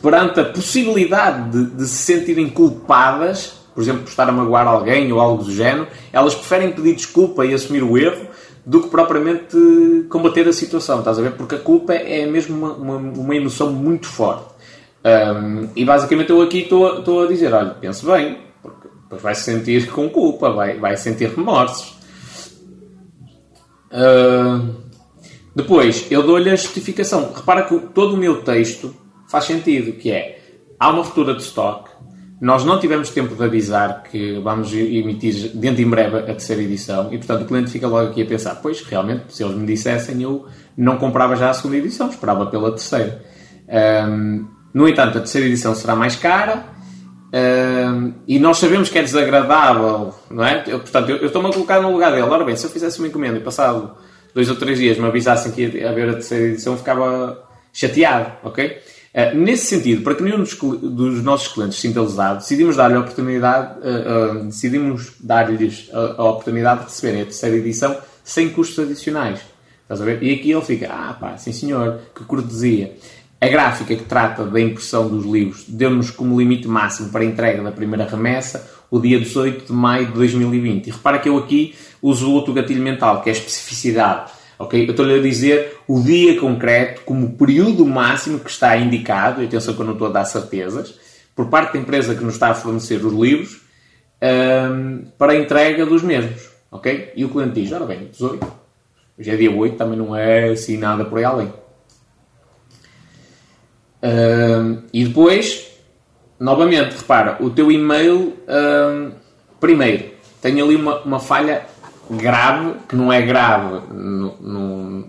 perante 0.00 0.40
a 0.40 0.44
possibilidade 0.44 1.50
de, 1.50 1.76
de, 1.76 1.86
se 1.86 2.12
sentirem 2.12 2.48
culpadas, 2.48 3.54
por 3.74 3.82
exemplo, 3.82 4.02
por 4.02 4.10
estar 4.10 4.28
a 4.28 4.32
magoar 4.32 4.66
alguém 4.66 5.12
ou 5.12 5.20
algo 5.20 5.42
do 5.42 5.52
género, 5.52 5.88
elas 6.12 6.34
preferem 6.34 6.70
pedir 6.70 6.94
desculpa 6.94 7.44
e 7.44 7.52
assumir 7.52 7.82
o 7.82 7.98
erro 7.98 8.28
do 8.64 8.82
que 8.82 8.88
propriamente 8.88 9.56
combater 10.08 10.48
a 10.48 10.52
situação, 10.52 11.00
estás 11.00 11.18
a 11.18 11.22
ver? 11.22 11.32
Porque 11.32 11.56
a 11.56 11.58
culpa 11.58 11.92
é 11.92 12.24
mesmo 12.26 12.56
uma, 12.56 12.72
uma, 12.72 12.96
uma 12.96 13.36
emoção 13.36 13.72
muito 13.72 14.06
forte. 14.06 14.54
Um, 15.04 15.68
e 15.76 15.84
basicamente 15.84 16.30
eu 16.30 16.40
aqui 16.40 16.60
estou 16.60 17.24
a 17.24 17.26
dizer: 17.26 17.52
olha, 17.52 17.70
pense 17.70 18.06
bem, 18.06 18.38
porque 18.62 18.88
depois 19.02 19.20
vai 19.20 19.34
se 19.34 19.42
sentir 19.42 19.90
com 19.90 20.08
culpa, 20.08 20.50
vai, 20.50 20.78
vai 20.78 20.96
sentir 20.96 21.28
remorsos. 21.28 21.94
Depois, 25.54 26.06
eu 26.10 26.22
dou-lhe 26.22 26.50
a 26.50 26.56
justificação. 26.56 27.32
Repara 27.34 27.62
que 27.62 27.78
todo 27.94 28.14
o 28.14 28.16
meu 28.16 28.42
texto 28.42 28.94
faz 29.28 29.44
sentido, 29.44 29.92
que 29.92 30.10
é, 30.10 30.38
há 30.78 30.90
uma 30.90 31.02
ruptura 31.02 31.34
de 31.34 31.42
stock, 31.42 31.90
nós 32.40 32.64
não 32.64 32.78
tivemos 32.78 33.10
tempo 33.10 33.34
de 33.34 33.42
avisar 33.42 34.02
que 34.02 34.38
vamos 34.40 34.72
emitir 34.74 35.50
dentro 35.54 35.80
em 35.80 35.88
breve 35.88 36.18
a 36.18 36.22
terceira 36.22 36.62
edição 36.62 37.12
e, 37.12 37.16
portanto, 37.16 37.42
o 37.42 37.44
cliente 37.46 37.70
fica 37.70 37.86
logo 37.86 38.10
aqui 38.10 38.22
a 38.22 38.26
pensar, 38.26 38.56
pois, 38.56 38.82
realmente, 38.82 39.34
se 39.34 39.42
eles 39.42 39.56
me 39.56 39.66
dissessem, 39.66 40.20
eu 40.20 40.46
não 40.76 40.98
comprava 40.98 41.36
já 41.36 41.50
a 41.50 41.54
segunda 41.54 41.76
edição, 41.76 42.10
esperava 42.10 42.46
pela 42.46 42.70
terceira. 42.70 43.24
Um, 44.08 44.46
no 44.74 44.88
entanto, 44.88 45.18
a 45.18 45.20
terceira 45.20 45.46
edição 45.46 45.74
será 45.74 45.94
mais 45.94 46.16
cara 46.16 46.73
um, 47.34 48.12
e 48.28 48.38
nós 48.38 48.58
sabemos 48.58 48.88
que 48.88 48.96
é 48.96 49.02
desagradável, 49.02 50.14
não 50.30 50.44
é? 50.44 50.62
Eu, 50.68 50.78
portanto, 50.78 51.10
eu 51.10 51.26
estou-me 51.26 51.48
a 51.48 51.52
colocar 51.52 51.80
no 51.80 51.90
lugar 51.90 52.12
dele. 52.12 52.22
Ora 52.22 52.44
bem, 52.44 52.54
se 52.54 52.64
eu 52.64 52.70
fizesse 52.70 53.00
uma 53.00 53.08
encomenda 53.08 53.36
e 53.36 53.40
passado 53.40 53.90
dois 54.32 54.48
ou 54.48 54.54
três 54.54 54.78
dias 54.78 54.98
me 54.98 55.06
avisassem 55.06 55.50
que 55.50 55.62
ia 55.62 55.90
haver 55.90 56.10
a 56.10 56.12
terceira 56.12 56.44
edição, 56.44 56.76
ficava 56.76 57.44
chateado, 57.72 58.32
ok? 58.44 58.78
Uh, 59.14 59.36
nesse 59.36 59.66
sentido, 59.66 60.02
para 60.02 60.14
que 60.14 60.22
nenhum 60.22 60.38
dos, 60.38 60.54
dos 60.54 61.24
nossos 61.24 61.52
clientes 61.52 61.76
se 61.76 61.88
sinta 61.88 62.00
lesado, 62.00 62.38
decidimos 62.38 62.76
dar-lhe 62.76 62.94
a 62.94 63.00
oportunidade, 63.00 63.80
uh, 63.80 64.40
uh, 64.40 64.44
decidimos 64.44 65.12
dar-lhes 65.18 65.88
a, 65.92 66.22
a, 66.22 66.30
oportunidade 66.30 66.80
de 66.80 66.86
receberem 66.86 67.22
a 67.22 67.24
terceira 67.24 67.56
edição 67.56 67.96
sem 68.22 68.48
custos 68.50 68.78
adicionais. 68.78 69.40
Estás 69.82 70.00
a 70.00 70.04
ver? 70.04 70.22
E 70.22 70.32
aqui 70.34 70.52
ele 70.52 70.62
fica, 70.62 70.88
ah 70.88 71.14
pá, 71.14 71.36
sim 71.36 71.52
senhor, 71.52 72.00
que 72.14 72.24
cortesia. 72.24 72.96
A 73.40 73.48
gráfica 73.48 73.94
que 73.94 74.04
trata 74.04 74.44
da 74.44 74.60
impressão 74.60 75.08
dos 75.08 75.24
livros 75.24 75.64
deu-nos 75.68 76.10
como 76.10 76.38
limite 76.38 76.66
máximo 76.66 77.10
para 77.10 77.22
a 77.22 77.24
entrega 77.24 77.62
da 77.62 77.72
primeira 77.72 78.06
remessa 78.06 78.70
o 78.90 79.00
dia 79.00 79.18
18 79.18 79.66
de 79.66 79.72
maio 79.72 80.06
de 80.06 80.12
2020. 80.12 80.86
E 80.86 80.90
repara 80.90 81.18
que 81.18 81.28
eu 81.28 81.36
aqui 81.36 81.74
uso 82.00 82.30
outro 82.30 82.52
gatilho 82.52 82.82
mental, 82.82 83.22
que 83.22 83.28
é 83.28 83.32
a 83.32 83.36
especificidade. 83.36 84.30
Okay? 84.58 84.86
Eu 84.86 84.90
estou-lhe 84.90 85.18
a 85.18 85.22
dizer 85.22 85.78
o 85.88 86.00
dia 86.00 86.38
concreto 86.38 87.02
como 87.04 87.32
período 87.32 87.84
máximo 87.84 88.38
que 88.38 88.50
está 88.50 88.76
indicado, 88.76 89.42
e 89.42 89.46
atenção 89.46 89.74
que 89.74 89.80
eu 89.80 89.86
não 89.86 89.94
estou 89.94 90.08
a 90.08 90.12
dar 90.12 90.24
certezas, 90.24 90.94
por 91.34 91.48
parte 91.48 91.72
da 91.72 91.80
empresa 91.80 92.14
que 92.14 92.22
nos 92.22 92.34
está 92.34 92.50
a 92.50 92.54
fornecer 92.54 93.04
os 93.04 93.12
livros, 93.12 93.60
um, 94.22 95.04
para 95.18 95.32
a 95.32 95.36
entrega 95.36 95.84
dos 95.84 96.02
mesmos. 96.02 96.48
ok? 96.70 97.12
E 97.16 97.24
o 97.24 97.28
cliente 97.28 97.60
diz, 97.60 97.72
ora 97.72 97.84
bem, 97.84 98.08
18, 98.10 98.46
hoje 99.18 99.30
é 99.30 99.36
dia 99.36 99.50
8, 99.50 99.76
também 99.76 99.98
não 99.98 100.14
é 100.14 100.50
assim 100.50 100.76
nada 100.76 101.04
por 101.04 101.18
aí 101.18 101.24
além. 101.24 101.52
Um, 104.04 104.82
e 104.92 105.06
depois, 105.06 105.66
novamente, 106.38 106.94
repara, 106.94 107.38
o 107.40 107.48
teu 107.48 107.72
e-mail, 107.72 108.34
um, 108.46 109.12
primeiro, 109.58 110.10
tem 110.42 110.60
ali 110.60 110.76
uma, 110.76 111.00
uma 111.00 111.18
falha 111.18 111.62
grave, 112.10 112.74
que 112.86 112.94
não 112.94 113.10
é 113.10 113.22
grave 113.22 113.80
no, 113.90 114.36
no, 114.42 115.08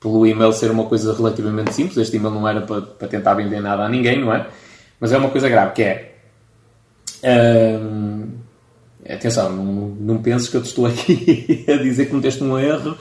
pelo 0.00 0.26
e-mail 0.26 0.52
ser 0.52 0.72
uma 0.72 0.86
coisa 0.86 1.14
relativamente 1.14 1.72
simples, 1.72 1.96
este 1.98 2.16
e-mail 2.16 2.34
não 2.34 2.48
era 2.48 2.62
para, 2.62 2.82
para 2.82 3.06
tentar 3.06 3.34
vender 3.34 3.60
nada 3.60 3.84
a 3.84 3.88
ninguém, 3.88 4.20
não 4.20 4.34
é? 4.34 4.48
Mas 4.98 5.12
é 5.12 5.18
uma 5.18 5.30
coisa 5.30 5.48
grave, 5.48 5.72
que 5.72 5.82
é... 5.84 6.12
Hum, 7.22 8.26
atenção, 9.08 9.52
não, 9.52 9.64
não 10.00 10.18
penses 10.18 10.48
que 10.48 10.56
eu 10.56 10.62
te 10.62 10.66
estou 10.66 10.86
aqui 10.86 11.64
a 11.72 11.76
dizer 11.76 12.06
que 12.06 12.10
cometeste 12.10 12.42
um 12.42 12.58
erro 12.58 12.96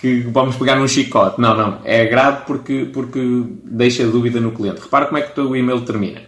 que 0.00 0.20
vamos 0.22 0.56
pegar 0.56 0.76
num 0.76 0.88
chicote. 0.88 1.40
Não, 1.40 1.56
não. 1.56 1.78
É 1.84 2.04
grave 2.06 2.42
porque, 2.46 2.88
porque 2.92 3.20
deixa 3.64 4.06
dúvida 4.06 4.40
no 4.40 4.52
cliente. 4.52 4.80
Repara 4.82 5.06
como 5.06 5.18
é 5.18 5.22
que 5.22 5.30
o 5.30 5.34
teu 5.34 5.56
e-mail 5.56 5.80
termina. 5.82 6.22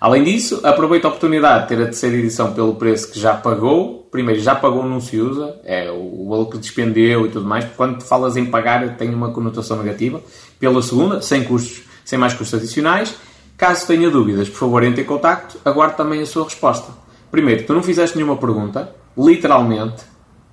Além 0.00 0.24
disso, 0.24 0.60
aproveita 0.62 1.06
a 1.06 1.10
oportunidade 1.10 1.62
de 1.62 1.68
ter 1.68 1.82
a 1.82 1.86
terceira 1.86 2.16
edição 2.16 2.52
pelo 2.52 2.74
preço 2.74 3.10
que 3.10 3.18
já 3.18 3.34
pagou. 3.34 4.06
Primeiro, 4.10 4.40
já 4.40 4.54
pagou, 4.54 4.84
não 4.84 5.00
se 5.00 5.18
usa, 5.18 5.58
é 5.64 5.90
o 5.90 6.28
valor 6.28 6.46
que 6.46 6.58
despendeu 6.58 7.26
e 7.26 7.30
tudo 7.30 7.46
mais. 7.46 7.64
Quando 7.76 8.02
falas 8.02 8.36
em 8.36 8.46
pagar, 8.46 8.96
tem 8.96 9.12
uma 9.14 9.30
conotação 9.30 9.78
negativa. 9.78 10.20
Pela 10.60 10.82
segunda, 10.82 11.20
sem 11.22 11.44
custos, 11.44 11.82
sem 12.04 12.18
mais 12.18 12.34
custos 12.34 12.60
adicionais. 12.60 13.16
Caso 13.56 13.86
tenha 13.86 14.10
dúvidas, 14.10 14.48
por 14.48 14.58
favor, 14.58 14.82
entre 14.84 15.02
em 15.02 15.04
contacto. 15.04 15.58
Aguardo 15.64 15.96
também 15.96 16.20
a 16.20 16.26
sua 16.26 16.44
resposta. 16.44 16.92
Primeiro, 17.30 17.64
tu 17.64 17.72
não 17.72 17.82
fizeste 17.82 18.16
nenhuma 18.16 18.36
pergunta, 18.36 18.94
literalmente, 19.16 20.04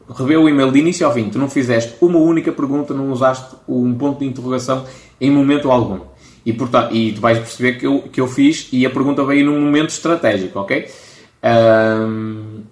reveu 0.09 0.43
o 0.43 0.49
e-mail 0.49 0.71
de 0.71 0.79
início 0.79 1.05
ao 1.05 1.13
fim, 1.13 1.29
tu 1.29 1.37
não 1.37 1.49
fizeste 1.49 1.95
uma 2.01 2.19
única 2.19 2.51
pergunta, 2.51 2.93
não 2.93 3.11
usaste 3.11 3.55
um 3.67 3.93
ponto 3.93 4.19
de 4.19 4.25
interrogação 4.25 4.85
em 5.19 5.31
momento 5.31 5.71
algum. 5.71 5.99
E, 6.45 6.51
portanto, 6.51 6.93
e 6.93 7.13
tu 7.13 7.21
vais 7.21 7.37
perceber 7.37 7.73
que 7.79 7.87
eu, 7.87 8.01
que 8.01 8.19
eu 8.19 8.27
fiz 8.27 8.67
e 8.71 8.85
a 8.85 8.89
pergunta 8.89 9.23
veio 9.23 9.45
num 9.45 9.59
momento 9.61 9.89
estratégico, 9.89 10.59
ok? 10.59 10.87
Um, 11.43 12.63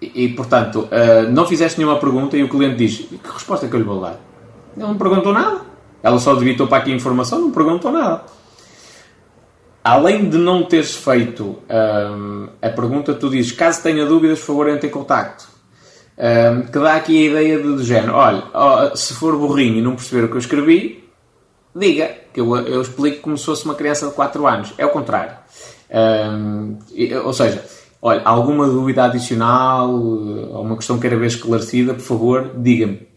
e, 0.00 0.24
e, 0.24 0.28
portanto, 0.30 0.88
uh, 0.88 1.30
não 1.30 1.46
fizeste 1.46 1.78
nenhuma 1.78 1.98
pergunta 1.98 2.36
e 2.36 2.42
o 2.42 2.48
cliente 2.48 2.76
diz: 2.76 2.96
Que 2.96 3.30
resposta 3.30 3.66
é 3.66 3.68
que 3.68 3.74
eu 3.74 3.80
lhe 3.80 3.84
vou 3.84 4.00
dar? 4.00 4.18
Ele 4.76 4.86
não 4.86 4.96
perguntou 4.96 5.32
nada. 5.32 5.60
Ela 6.02 6.18
só 6.18 6.34
debitou 6.34 6.66
para 6.66 6.78
aqui 6.78 6.92
a 6.92 6.94
informação, 6.94 7.38
não 7.38 7.50
perguntou 7.50 7.92
nada. 7.92 8.24
Além 9.84 10.28
de 10.28 10.38
não 10.38 10.62
teres 10.64 10.94
feito 10.94 11.58
um, 11.68 12.48
a 12.62 12.68
pergunta, 12.70 13.12
tu 13.12 13.28
dizes: 13.28 13.52
Caso 13.52 13.82
tenha 13.82 14.06
dúvidas, 14.06 14.38
por 14.40 14.46
favor, 14.46 14.68
entre 14.70 14.88
em 14.88 14.90
contacto. 14.90 15.48
Um, 16.20 16.62
que 16.66 16.78
dá 16.78 16.96
aqui 16.96 17.16
a 17.16 17.30
ideia 17.30 17.56
de, 17.56 17.62
do 17.62 17.82
género: 17.82 18.14
olha, 18.14 18.42
oh, 18.52 18.94
se 18.94 19.14
for 19.14 19.34
burrinho 19.38 19.78
e 19.78 19.80
não 19.80 19.96
perceber 19.96 20.24
o 20.24 20.28
que 20.28 20.34
eu 20.34 20.38
escrevi, 20.38 21.04
diga, 21.74 22.10
que 22.34 22.40
eu, 22.40 22.54
eu 22.58 22.82
explico 22.82 23.22
como 23.22 23.38
se 23.38 23.46
fosse 23.46 23.64
uma 23.64 23.74
criança 23.74 24.06
de 24.06 24.12
4 24.12 24.46
anos. 24.46 24.74
É 24.76 24.84
o 24.84 24.90
contrário. 24.90 25.32
Um, 25.90 26.78
ou 27.24 27.32
seja, 27.32 27.64
olha, 28.02 28.20
alguma 28.22 28.66
dúvida 28.66 29.04
adicional, 29.04 29.90
ou 29.90 30.60
uma 30.62 30.76
questão 30.76 30.96
que 30.96 31.02
queira 31.02 31.16
ver 31.16 31.26
esclarecida, 31.26 31.94
por 31.94 32.02
favor, 32.02 32.50
diga-me. 32.54 33.08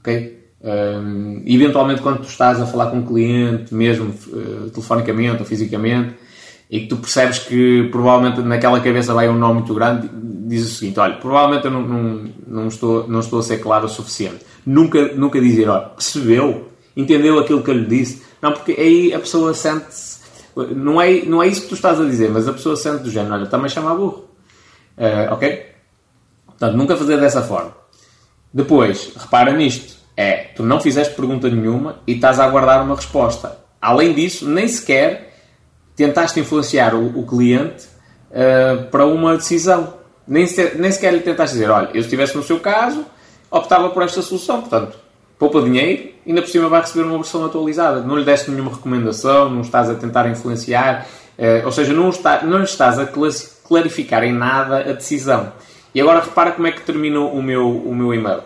Ok? 0.00 0.40
Um, 0.62 1.42
eventualmente, 1.46 2.02
quando 2.02 2.18
tu 2.18 2.28
estás 2.28 2.60
a 2.60 2.66
falar 2.66 2.90
com 2.90 2.98
um 2.98 3.06
cliente, 3.06 3.72
mesmo 3.72 4.10
uh, 4.10 4.70
telefonicamente 4.70 5.38
ou 5.38 5.46
fisicamente, 5.46 6.16
e 6.70 6.80
que 6.80 6.86
tu 6.86 6.96
percebes 6.96 7.40
que 7.40 7.88
provavelmente 7.90 8.40
naquela 8.42 8.80
cabeça 8.80 9.12
vai 9.12 9.28
um 9.28 9.34
nó 9.34 9.52
muito 9.52 9.74
grande, 9.74 10.08
diz 10.12 10.64
o 10.64 10.74
seguinte: 10.74 11.00
olha, 11.00 11.14
provavelmente 11.16 11.64
eu 11.64 11.70
não, 11.70 11.82
não, 11.82 12.32
não, 12.46 12.68
estou, 12.68 13.08
não 13.08 13.18
estou 13.18 13.40
a 13.40 13.42
ser 13.42 13.58
claro 13.58 13.86
o 13.86 13.88
suficiente. 13.88 14.44
Nunca, 14.64 15.12
nunca 15.14 15.40
dizer, 15.40 15.68
olha, 15.68 15.86
percebeu? 15.86 16.68
Entendeu 16.96 17.38
aquilo 17.40 17.62
que 17.62 17.70
eu 17.70 17.74
lhe 17.74 17.86
disse? 17.86 18.22
Não, 18.40 18.52
porque 18.52 18.72
aí 18.72 19.12
a 19.12 19.18
pessoa 19.18 19.52
sente-se. 19.52 20.20
Não 20.74 21.00
é, 21.00 21.24
não 21.24 21.42
é 21.42 21.48
isso 21.48 21.62
que 21.62 21.68
tu 21.68 21.74
estás 21.74 22.00
a 22.00 22.04
dizer, 22.04 22.30
mas 22.30 22.46
a 22.46 22.52
pessoa 22.52 22.76
sente 22.76 23.02
do 23.02 23.10
género, 23.10 23.34
olha, 23.34 23.46
também 23.46 23.68
chama 23.68 23.94
burro. 23.94 24.28
Uh, 24.96 25.32
ok? 25.32 25.66
Portanto, 26.46 26.76
nunca 26.76 26.96
fazer 26.96 27.18
dessa 27.18 27.42
forma. 27.42 27.74
Depois, 28.52 29.12
repara 29.16 29.52
nisto. 29.52 29.98
É, 30.16 30.50
tu 30.54 30.62
não 30.62 30.80
fizeste 30.80 31.14
pergunta 31.14 31.48
nenhuma 31.48 32.00
e 32.06 32.12
estás 32.12 32.38
a 32.38 32.44
aguardar 32.44 32.84
uma 32.84 32.94
resposta. 32.94 33.56
Além 33.80 34.12
disso, 34.12 34.46
nem 34.46 34.68
sequer 34.68 35.29
tentaste 36.00 36.40
influenciar 36.40 36.94
o, 36.94 37.20
o 37.20 37.26
cliente 37.26 37.84
uh, 38.30 38.84
para 38.90 39.04
uma 39.04 39.36
decisão. 39.36 39.94
Nem, 40.26 40.46
se, 40.46 40.76
nem 40.76 40.90
sequer 40.90 41.12
lhe 41.12 41.20
tentaste 41.20 41.56
dizer, 41.56 41.70
olha, 41.70 41.90
eu 41.92 42.00
estivesse 42.00 42.34
no 42.36 42.42
seu 42.42 42.58
caso, 42.58 43.04
optava 43.50 43.90
por 43.90 44.02
esta 44.02 44.22
solução. 44.22 44.62
Portanto, 44.62 44.96
poupa 45.38 45.60
dinheiro 45.60 46.10
e 46.24 46.30
ainda 46.30 46.40
por 46.40 46.48
cima 46.48 46.70
vai 46.70 46.80
receber 46.80 47.04
uma 47.04 47.18
versão 47.18 47.44
atualizada. 47.44 48.00
Não 48.00 48.16
lhe 48.16 48.24
deste 48.24 48.50
nenhuma 48.50 48.70
recomendação, 48.70 49.50
não 49.50 49.60
estás 49.60 49.90
a 49.90 49.94
tentar 49.94 50.26
influenciar, 50.26 51.06
uh, 51.38 51.66
ou 51.66 51.72
seja, 51.72 51.92
não, 51.92 52.08
está, 52.08 52.42
não 52.42 52.62
estás 52.62 52.98
a 52.98 53.06
clarificar 53.06 54.24
em 54.24 54.32
nada 54.32 54.78
a 54.78 54.92
decisão. 54.92 55.52
E 55.94 56.00
agora 56.00 56.20
repara 56.20 56.52
como 56.52 56.66
é 56.66 56.72
que 56.72 56.80
terminou 56.80 57.30
o 57.30 57.42
meu, 57.42 57.68
o 57.68 57.94
meu 57.94 58.14
e-mail. 58.14 58.40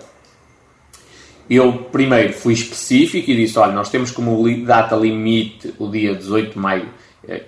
Eu 1.48 1.72
primeiro 1.92 2.32
fui 2.32 2.54
específico 2.54 3.30
e 3.30 3.36
disse: 3.36 3.58
olha, 3.58 3.72
nós 3.72 3.90
temos 3.90 4.10
como 4.10 4.42
data 4.64 4.96
limite 4.96 5.74
o 5.78 5.88
dia 5.88 6.14
18 6.14 6.54
de 6.54 6.58
maio, 6.58 6.88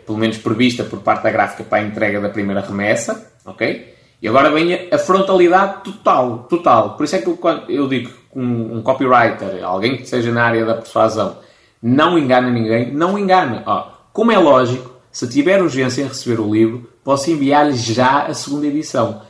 pelo 0.04 0.18
menos 0.18 0.38
prevista 0.38 0.84
por 0.84 1.00
parte 1.00 1.22
da 1.22 1.30
gráfica 1.30 1.64
para 1.64 1.78
a 1.78 1.86
entrega 1.86 2.20
da 2.20 2.28
primeira 2.28 2.60
remessa, 2.60 3.32
ok? 3.44 3.94
E 4.20 4.28
agora 4.28 4.50
vem 4.50 4.88
a 4.90 4.98
frontalidade 4.98 5.84
total, 5.84 6.46
total. 6.48 6.96
Por 6.96 7.04
isso 7.04 7.16
é 7.16 7.18
que 7.18 7.28
eu, 7.68 7.88
digo 7.88 8.08
que 8.08 8.38
um, 8.38 8.78
um 8.78 8.82
copywriter, 8.82 9.62
alguém 9.62 9.98
que 9.98 10.06
seja 10.06 10.32
na 10.32 10.44
área 10.44 10.64
da 10.64 10.74
persuasão, 10.74 11.38
não 11.82 12.18
engana 12.18 12.50
ninguém, 12.50 12.92
não 12.92 13.18
engana. 13.18 13.62
Ó, 13.66 13.88
como 14.12 14.32
é 14.32 14.38
lógico, 14.38 14.90
se 15.12 15.28
tiver 15.28 15.62
urgência 15.62 16.02
em 16.02 16.08
receber 16.08 16.40
o 16.40 16.52
livro, 16.52 16.90
posso 17.04 17.30
enviar-lhe 17.30 17.76
já 17.76 18.22
a 18.22 18.34
segunda 18.34 18.66
edição. 18.66 19.22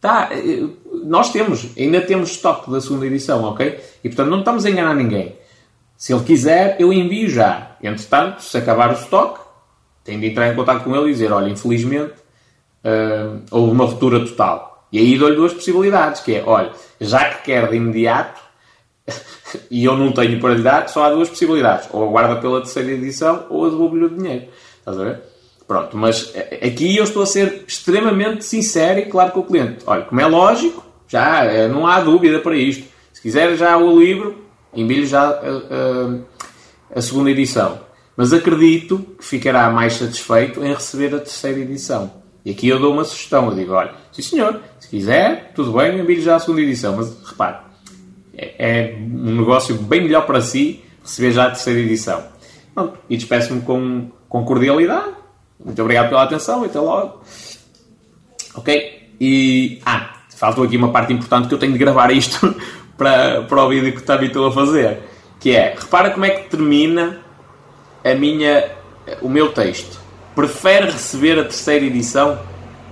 Tá, 0.00 0.28
eh, 0.32 0.66
nós 1.04 1.30
temos, 1.30 1.68
ainda 1.78 2.00
temos 2.00 2.32
estoque 2.32 2.70
da 2.70 2.80
segunda 2.80 3.06
edição, 3.06 3.44
ok? 3.44 3.80
E 4.02 4.08
portanto 4.08 4.28
não 4.28 4.40
estamos 4.40 4.64
a 4.64 4.70
enganar 4.70 4.94
ninguém. 4.94 5.36
Se 5.96 6.12
ele 6.12 6.24
quiser, 6.24 6.76
eu 6.80 6.92
envio 6.92 7.30
já. 7.30 7.76
Entretanto, 7.80 8.42
se 8.42 8.58
acabar 8.58 8.90
o 8.90 8.94
estoque, 8.94 9.40
tenho 10.04 10.20
de 10.20 10.26
entrar 10.28 10.52
em 10.52 10.56
contato 10.56 10.84
com 10.84 10.94
ele 10.94 11.10
e 11.10 11.12
dizer: 11.12 11.32
olha, 11.32 11.48
infelizmente 11.48 12.14
uh, 12.84 13.40
houve 13.50 13.72
uma 13.72 13.84
ruptura 13.84 14.20
total. 14.20 14.86
E 14.92 14.98
aí 14.98 15.18
dou-lhe 15.18 15.36
duas 15.36 15.52
possibilidades: 15.52 16.20
que 16.20 16.36
é, 16.36 16.42
olha, 16.44 16.72
já 17.00 17.30
que 17.30 17.44
quer 17.44 17.68
de 17.68 17.76
imediato 17.76 18.40
e 19.70 19.84
eu 19.84 19.96
não 19.96 20.12
tenho 20.12 20.40
para 20.40 20.54
lhe 20.54 20.62
dar, 20.62 20.88
só 20.88 21.04
há 21.04 21.10
duas 21.10 21.28
possibilidades: 21.28 21.88
ou 21.92 22.04
aguarda 22.04 22.40
pela 22.40 22.60
terceira 22.60 22.92
edição 22.92 23.46
ou 23.50 23.70
devolvo-lhe 23.70 24.04
o 24.04 24.10
dinheiro. 24.10 24.46
Estás 24.78 24.98
a 24.98 25.04
ver? 25.04 25.20
Pronto, 25.66 25.96
mas 25.96 26.34
aqui 26.60 26.96
eu 26.96 27.04
estou 27.04 27.22
a 27.22 27.26
ser 27.26 27.64
extremamente 27.66 28.44
sincero 28.44 28.98
e 28.98 29.06
claro 29.06 29.32
com 29.32 29.40
o 29.40 29.44
cliente. 29.44 29.78
Olha, 29.86 30.02
como 30.02 30.20
é 30.20 30.26
lógico, 30.26 30.84
já 31.08 31.44
eh, 31.44 31.68
não 31.68 31.86
há 31.86 32.00
dúvida 32.00 32.40
para 32.40 32.56
isto. 32.56 32.84
Se 33.12 33.22
quiser 33.22 33.56
já 33.56 33.76
o 33.76 33.98
livro, 33.98 34.36
envio 34.74 35.06
já 35.06 35.22
a, 35.22 35.30
a, 35.30 36.98
a, 36.98 37.02
segunda 37.02 37.30
edição. 37.30 37.80
Mas 38.16 38.32
acredito 38.32 38.98
que 39.18 39.24
ficará 39.24 39.70
mais 39.70 39.94
satisfeito 39.94 40.62
em 40.64 40.72
receber 40.72 41.14
a 41.14 41.18
terceira 41.18 41.60
edição. 41.60 42.12
E 42.44 42.50
aqui 42.50 42.68
eu 42.68 42.78
dou 42.78 42.92
uma 42.92 43.04
sugestão. 43.04 43.48
Eu 43.48 43.54
digo, 43.54 43.72
olha, 43.72 43.92
sim 44.12 44.22
senhor, 44.22 44.60
se 44.78 44.88
quiser, 44.88 45.52
tudo 45.54 45.72
bem, 45.72 45.98
envio 45.98 46.20
já 46.20 46.36
a 46.36 46.38
segunda 46.38 46.60
edição. 46.60 46.96
Mas 46.96 47.16
repare, 47.24 47.56
é, 48.36 48.54
é 48.58 48.96
um 48.98 49.36
negócio 49.36 49.74
bem 49.76 50.02
melhor 50.02 50.26
para 50.26 50.40
si 50.40 50.84
receber 51.02 51.32
já 51.32 51.46
a 51.46 51.50
terceira 51.50 51.80
edição. 51.80 52.22
Pronto, 52.74 52.98
e 53.08 53.16
despeço-me 53.16 53.62
com, 53.62 54.10
com 54.28 54.44
cordialidade 54.44 55.22
muito 55.64 55.80
obrigado 55.80 56.08
pela 56.08 56.24
atenção 56.24 56.62
e 56.64 56.66
até 56.66 56.80
logo. 56.80 57.22
Ok? 58.54 59.10
E. 59.20 59.80
Ah, 59.84 60.14
faltou 60.36 60.64
aqui 60.64 60.76
uma 60.76 60.90
parte 60.90 61.12
importante 61.12 61.48
que 61.48 61.54
eu 61.54 61.58
tenho 61.58 61.72
de 61.72 61.78
gravar 61.78 62.10
isto 62.10 62.54
para, 62.98 63.42
para 63.42 63.64
o 63.64 63.68
vídeo 63.68 63.92
que 63.92 64.02
também 64.02 64.26
estou 64.26 64.46
a 64.46 64.52
fazer. 64.52 65.00
Que 65.38 65.54
é, 65.56 65.74
repara 65.78 66.10
como 66.10 66.24
é 66.24 66.30
que 66.30 66.50
termina 66.50 67.20
a 68.04 68.14
minha, 68.14 68.70
o 69.20 69.28
meu 69.28 69.52
texto. 69.52 70.00
Prefere 70.34 70.90
receber 70.90 71.38
a 71.38 71.42
terceira 71.42 71.84
edição? 71.84 72.38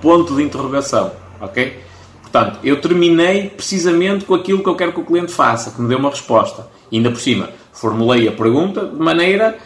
Ponto 0.00 0.34
de 0.36 0.42
interrogação. 0.42 1.12
Ok? 1.40 1.80
Portanto, 2.22 2.58
eu 2.62 2.80
terminei 2.80 3.48
precisamente 3.48 4.24
com 4.24 4.34
aquilo 4.34 4.62
que 4.62 4.68
eu 4.68 4.76
quero 4.76 4.92
que 4.92 5.00
o 5.00 5.04
cliente 5.04 5.32
faça, 5.32 5.70
que 5.72 5.80
me 5.80 5.88
dê 5.88 5.96
uma 5.96 6.10
resposta. 6.10 6.68
E 6.90 6.96
ainda 6.96 7.10
por 7.10 7.20
cima, 7.20 7.50
formulei 7.72 8.28
a 8.28 8.32
pergunta 8.32 8.86
de 8.86 8.96
maneira, 8.96 9.58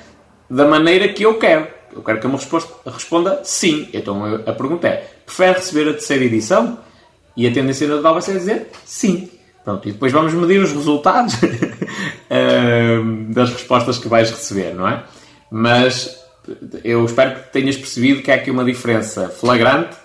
da 0.48 0.66
maneira 0.66 1.08
que 1.08 1.22
eu 1.22 1.38
quero. 1.38 1.66
Eu 1.94 2.02
quero 2.02 2.20
que 2.20 2.26
a 2.26 2.30
me 2.30 2.38
responda 2.86 3.40
sim. 3.44 3.88
Então 3.92 4.24
a 4.46 4.52
pergunta 4.52 4.88
é: 4.88 5.10
prefere 5.26 5.58
receber 5.58 5.90
a 5.90 5.92
terceira 5.92 6.24
edição? 6.24 6.78
E 7.36 7.46
a 7.46 7.52
tendência 7.52 7.86
natural 7.86 8.14
vai 8.14 8.22
ser 8.22 8.38
dizer 8.38 8.70
sim. 8.84 9.28
Pronto, 9.64 9.88
e 9.88 9.92
depois 9.92 10.12
vamos 10.12 10.32
medir 10.34 10.60
os 10.60 10.72
resultados 10.72 11.36
das 13.30 13.50
respostas 13.50 13.98
que 13.98 14.08
vais 14.08 14.30
receber, 14.30 14.74
não 14.74 14.86
é? 14.86 15.02
Mas 15.56 16.18
eu 16.82 17.04
espero 17.04 17.36
que 17.36 17.52
tenhas 17.52 17.76
percebido 17.76 18.22
que 18.22 18.32
há 18.32 18.34
aqui 18.34 18.50
uma 18.50 18.64
diferença 18.64 19.28
flagrante 19.28 19.96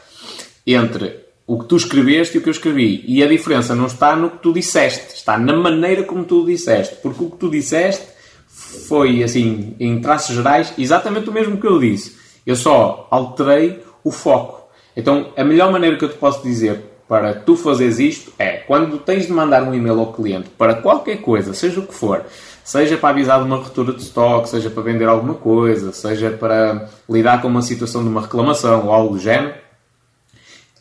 entre 0.63 1.25
o 1.47 1.57
que 1.57 1.65
tu 1.65 1.75
escreveste 1.75 2.37
e 2.37 2.39
o 2.39 2.43
que 2.43 2.49
eu 2.49 2.51
escrevi. 2.51 3.03
E 3.07 3.23
a 3.23 3.27
diferença 3.27 3.73
não 3.73 3.87
está 3.87 4.15
no 4.15 4.29
que 4.29 4.37
tu 4.37 4.53
disseste, 4.53 5.15
está 5.15 5.39
na 5.39 5.53
maneira 5.53 6.03
como 6.03 6.23
tu 6.23 6.45
disseste. 6.45 6.97
Porque 7.01 7.23
o 7.23 7.31
que 7.31 7.37
tu 7.37 7.49
disseste 7.49 8.05
foi, 8.47 9.23
assim, 9.23 9.75
em 9.79 9.99
traços 9.99 10.35
gerais, 10.35 10.71
exatamente 10.77 11.31
o 11.31 11.33
mesmo 11.33 11.59
que 11.59 11.65
eu 11.65 11.79
disse. 11.79 12.15
Eu 12.45 12.55
só 12.55 13.07
alterei 13.09 13.81
o 14.03 14.11
foco. 14.11 14.69
Então, 14.95 15.33
a 15.35 15.43
melhor 15.43 15.71
maneira 15.71 15.97
que 15.97 16.05
eu 16.05 16.09
te 16.09 16.17
posso 16.17 16.43
dizer 16.43 16.79
para 17.07 17.33
tu 17.33 17.55
fazeres 17.55 17.97
isto 17.97 18.31
é 18.37 18.57
quando 18.57 18.99
tens 18.99 19.25
de 19.25 19.33
mandar 19.33 19.63
um 19.63 19.73
e-mail 19.73 19.99
ao 19.99 20.13
cliente 20.13 20.47
para 20.55 20.75
qualquer 20.75 21.17
coisa, 21.21 21.55
seja 21.55 21.79
o 21.79 21.87
que 21.87 21.93
for, 21.95 22.23
seja 22.69 22.97
para 22.97 23.09
avisar 23.09 23.39
de 23.39 23.45
uma 23.45 23.55
ruptura 23.55 23.93
de 23.93 24.03
estoque, 24.03 24.47
seja 24.47 24.69
para 24.69 24.83
vender 24.83 25.05
alguma 25.05 25.33
coisa, 25.33 25.91
seja 25.91 26.29
para 26.29 26.87
lidar 27.09 27.41
com 27.41 27.47
uma 27.47 27.63
situação 27.63 28.03
de 28.03 28.09
uma 28.09 28.21
reclamação 28.21 28.85
ou 28.85 28.93
algo 28.93 29.15
do 29.15 29.19
género, 29.19 29.55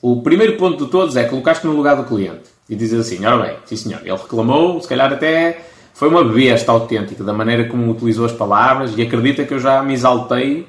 o 0.03 0.21
primeiro 0.21 0.59
ponto 0.59 0.85
de 0.85 0.91
todos 0.91 1.17
é 1.17 1.25
colocar-te 1.25 1.67
no 1.67 1.73
lugar 1.73 1.97
do 1.97 2.05
cliente 2.05 2.43
e 2.69 2.77
dizer 2.77 3.01
assim: 3.01 3.25
ora 3.25 3.43
bem, 3.43 3.57
sim 3.65 3.77
senhor, 3.77 4.03
ele 4.05 4.11
reclamou, 4.11 4.79
se 4.83 4.87
calhar 4.87 5.11
até 5.11 5.65
foi 5.95 6.09
uma 6.09 6.23
besta 6.23 6.71
autêntica 6.71 7.25
da 7.25 7.33
maneira 7.33 7.65
como 7.65 7.91
utilizou 7.91 8.27
as 8.27 8.33
palavras 8.33 8.93
e 8.95 9.01
acredita 9.01 9.47
que 9.47 9.55
eu 9.55 9.59
já 9.59 9.83
me 9.83 9.95
exaltei 9.95 10.69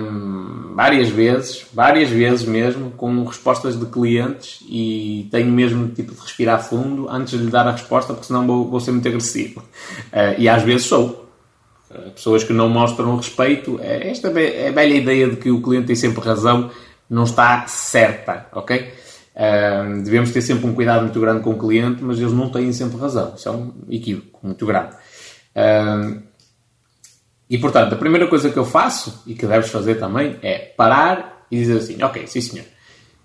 hum, 0.00 0.39
várias 0.80 1.10
vezes, 1.10 1.66
várias 1.74 2.08
vezes 2.08 2.46
mesmo, 2.46 2.90
com 2.92 3.22
respostas 3.24 3.78
de 3.78 3.84
clientes 3.84 4.60
e 4.66 5.28
tenho 5.30 5.52
mesmo 5.52 5.88
tipo 5.88 6.14
de 6.14 6.20
respirar 6.22 6.64
fundo 6.64 7.06
antes 7.10 7.38
de 7.38 7.44
lhe 7.44 7.50
dar 7.50 7.68
a 7.68 7.72
resposta 7.72 8.14
porque 8.14 8.28
senão 8.28 8.46
vou, 8.46 8.66
vou 8.66 8.80
ser 8.80 8.90
muito 8.92 9.06
agressivo. 9.06 9.60
Uh, 9.60 10.36
e 10.40 10.48
às 10.48 10.62
vezes 10.62 10.86
sou. 10.86 11.28
Uh, 11.90 12.10
pessoas 12.12 12.44
que 12.44 12.54
não 12.54 12.70
mostram 12.70 13.14
respeito, 13.14 13.78
é, 13.82 14.10
esta 14.10 14.28
é 14.40 14.68
a 14.68 14.72
velha 14.72 14.94
ideia 14.94 15.28
de 15.28 15.36
que 15.36 15.50
o 15.50 15.60
cliente 15.60 15.88
tem 15.88 15.96
sempre 15.96 16.24
razão, 16.24 16.70
não 17.10 17.24
está 17.24 17.66
certa, 17.66 18.46
ok? 18.50 18.90
Uh, 19.36 20.02
devemos 20.02 20.30
ter 20.30 20.40
sempre 20.40 20.66
um 20.66 20.72
cuidado 20.72 21.02
muito 21.02 21.20
grande 21.20 21.42
com 21.42 21.50
o 21.50 21.58
cliente, 21.58 22.02
mas 22.02 22.18
eles 22.18 22.32
não 22.32 22.48
têm 22.48 22.72
sempre 22.72 22.98
razão. 22.98 23.34
Isso 23.36 23.46
é 23.50 23.52
um 23.52 23.74
equívoco 23.90 24.38
muito 24.42 24.64
grande. 24.64 24.94
Uh, 25.54 26.22
e 27.50 27.58
portanto, 27.58 27.94
a 27.94 27.96
primeira 27.96 28.28
coisa 28.28 28.48
que 28.48 28.56
eu 28.56 28.64
faço, 28.64 29.24
e 29.26 29.34
que 29.34 29.44
deves 29.44 29.70
fazer 29.70 29.96
também, 29.96 30.38
é 30.40 30.72
parar 30.76 31.46
e 31.50 31.58
dizer 31.58 31.78
assim: 31.78 32.00
Ok, 32.00 32.24
sim 32.28 32.40
senhor, 32.40 32.64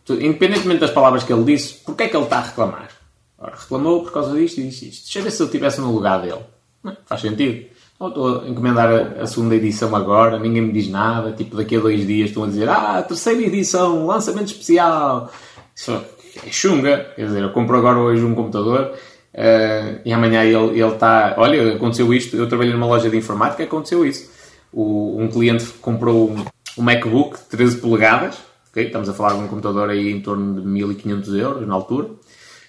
independentemente 0.09 0.79
das 0.79 0.89
palavras 0.89 1.23
que 1.23 1.31
ele 1.31 1.43
disse, 1.43 1.75
porquê 1.85 2.03
é 2.03 2.07
que 2.09 2.17
ele 2.17 2.23
está 2.23 2.39
a 2.39 2.41
reclamar? 2.41 2.89
Ora, 3.37 3.53
reclamou 3.55 4.01
por 4.01 4.11
causa 4.11 4.33
disto 4.33 4.59
e 4.59 4.67
disto. 4.67 5.03
Deixa 5.03 5.19
eu 5.19 5.23
ver 5.23 5.31
se 5.31 5.41
eu 5.43 5.45
estivesse 5.45 5.79
no 5.79 5.91
lugar 5.91 6.21
dele. 6.21 6.41
Não, 6.83 6.97
faz 7.05 7.21
sentido. 7.21 7.67
Não 7.99 8.07
estou 8.07 8.41
a 8.41 8.49
encomendar 8.49 8.89
a, 8.89 9.21
a, 9.21 9.27
segunda 9.27 9.55
edição 9.55 9.95
agora, 9.95 10.39
ninguém 10.39 10.63
me 10.63 10.73
diz 10.73 10.89
nada. 10.89 11.31
Tipo, 11.31 11.55
daqui 11.55 11.75
a 11.75 11.79
dois 11.79 12.05
dias 12.07 12.29
estão 12.29 12.45
a 12.45 12.47
dizer: 12.47 12.67
Ah, 12.67 13.03
terceira 13.03 13.41
edição, 13.41 14.07
lançamento 14.07 14.47
especial. 14.47 15.31
Isso 15.75 15.91
é 16.43 16.49
chunga. 16.49 17.11
Quer 17.15 17.27
dizer, 17.27 17.43
eu 17.43 17.51
compro 17.51 17.77
agora 17.77 17.99
hoje 17.99 18.23
um 18.23 18.33
computador 18.33 18.93
uh, 19.35 20.01
e 20.03 20.11
amanhã 20.11 20.43
ele 20.43 20.81
está. 20.81 21.35
Olha, 21.37 21.75
aconteceu 21.75 22.13
isto. 22.13 22.35
Eu 22.35 22.47
trabalhei 22.47 22.73
numa 22.73 22.87
loja 22.87 23.09
de 23.09 23.17
informática 23.17 23.63
aconteceu 23.63 24.05
isso. 24.05 24.31
O, 24.71 25.17
um 25.19 25.27
cliente 25.27 25.65
comprou 25.81 26.31
um, 26.31 26.45
um 26.77 26.83
MacBook 26.83 27.37
de 27.37 27.45
13 27.45 27.77
polegadas. 27.77 28.37
Okay? 28.71 28.87
Estamos 28.87 29.07
a 29.07 29.13
falar 29.13 29.33
de 29.33 29.39
um 29.39 29.47
computador 29.47 29.89
aí 29.89 30.11
em 30.11 30.19
torno 30.19 30.61
de 30.61 30.67
1500 30.67 31.33
euros 31.35 31.67
na 31.67 31.73
altura. 31.73 32.09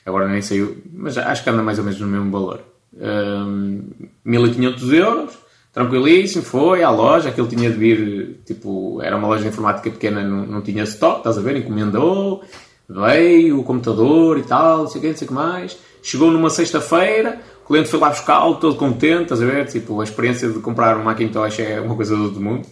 Agora 0.07 0.29
nem 0.29 0.41
sei, 0.41 0.85
mas 0.93 1.19
acho 1.19 1.43
que 1.43 1.51
anda 1.51 1.65
mais 1.65 1.79
ou 1.79 1.85
menos 1.85 1.99
no 1.99 2.07
mesmo 2.07 2.31
valor. 2.31 2.61
Um, 2.95 3.91
1500 4.25 4.93
euros, 4.93 5.39
tranquilíssimo, 5.73 6.45
foi 6.45 6.85
à 6.85 6.91
loja, 6.91 7.29
aquilo 7.29 7.49
tinha 7.49 7.69
de 7.69 7.77
vir, 7.77 8.41
tipo, 8.47 9.03
era 9.03 9.17
uma 9.17 9.27
loja 9.27 9.43
de 9.43 9.49
informática 9.49 9.91
pequena, 9.91 10.23
não, 10.23 10.47
não 10.47 10.63
tinha 10.63 10.85
stock, 10.85 11.19
estás 11.19 11.37
a 11.37 11.41
ver, 11.41 11.57
encomendou, 11.57 12.45
veio 12.89 13.59
o 13.59 13.65
computador 13.65 14.39
e 14.39 14.43
tal, 14.45 14.79
não 14.79 14.87
sei 14.87 14.99
o 15.01 15.03
que, 15.03 15.09
não 15.09 15.17
sei 15.17 15.25
o 15.25 15.29
que 15.29 15.35
mais. 15.35 15.77
Chegou 16.07 16.31
numa 16.31 16.51
sexta-feira, 16.51 17.41
O 17.65 17.67
cliente 17.67 17.89
foi 17.89 17.99
lá 17.99 18.11
buscar 18.11 18.41
todo 18.61 18.77
contente, 18.77 19.25
estás 19.25 19.43
a 19.43 19.45
ver? 19.45 19.67
Tipo, 19.67 20.01
a 20.01 20.05
experiência 20.05 20.49
de 20.49 20.61
comprar 20.61 20.97
um 20.97 21.03
Macintosh 21.03 21.59
é 21.59 21.81
uma 21.81 21.97
coisa 21.97 22.15
do 22.15 22.23
outro 22.27 22.41
mundo. 22.41 22.65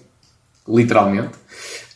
Literalmente. 0.69 1.33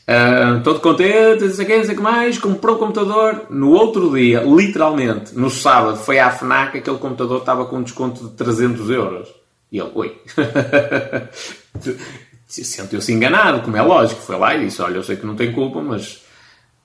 Uh, 0.09 0.61
todo 0.65 0.81
contente, 0.81 1.45
não 1.45 1.53
sei 1.53 1.65
o 1.65 1.69
que, 1.69 1.77
não 1.77 1.85
sei 1.85 1.95
o 1.95 1.97
que 1.97 2.03
mais, 2.03 2.39
comprou 2.39 2.75
o 2.75 2.79
computador. 2.81 3.47
No 3.51 3.71
outro 3.71 4.11
dia, 4.11 4.43
literalmente, 4.43 5.33
no 5.39 5.49
sábado, 5.49 5.99
foi 5.99 6.19
à 6.19 6.29
FNAC, 6.29 6.79
aquele 6.79 6.99
computador 6.99 7.39
estava 7.39 7.67
com 7.67 7.77
um 7.77 7.83
desconto 7.85 8.25
de 8.25 8.31
300 8.31 8.91
euros. 8.91 9.29
E 9.71 9.79
ele, 9.79 9.93
oi. 9.95 10.21
Sentiu-se 12.49 13.13
enganado, 13.13 13.63
como 13.63 13.77
é 13.77 13.83
lógico. 13.83 14.21
Foi 14.23 14.37
lá 14.37 14.57
e 14.57 14.65
disse, 14.65 14.83
olha, 14.83 14.97
eu 14.97 15.05
sei 15.05 15.15
que 15.15 15.25
não 15.25 15.37
tem 15.37 15.53
culpa, 15.53 15.81
mas 15.81 16.25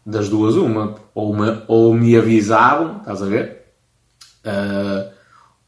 das 0.05 0.29
duas 0.29 0.53
uma. 0.53 0.93
Ou 1.15 1.35
me, 1.35 1.59
ou 1.67 1.91
me 1.95 2.15
avisavam, 2.15 2.97
estás 2.99 3.23
a 3.23 3.25
ver? 3.25 3.62
Uh, 4.45 5.11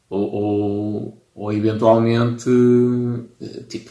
ou, 0.08 0.32
ou, 0.32 1.22
ou, 1.34 1.52
eventualmente, 1.52 2.50
tipo, 3.68 3.90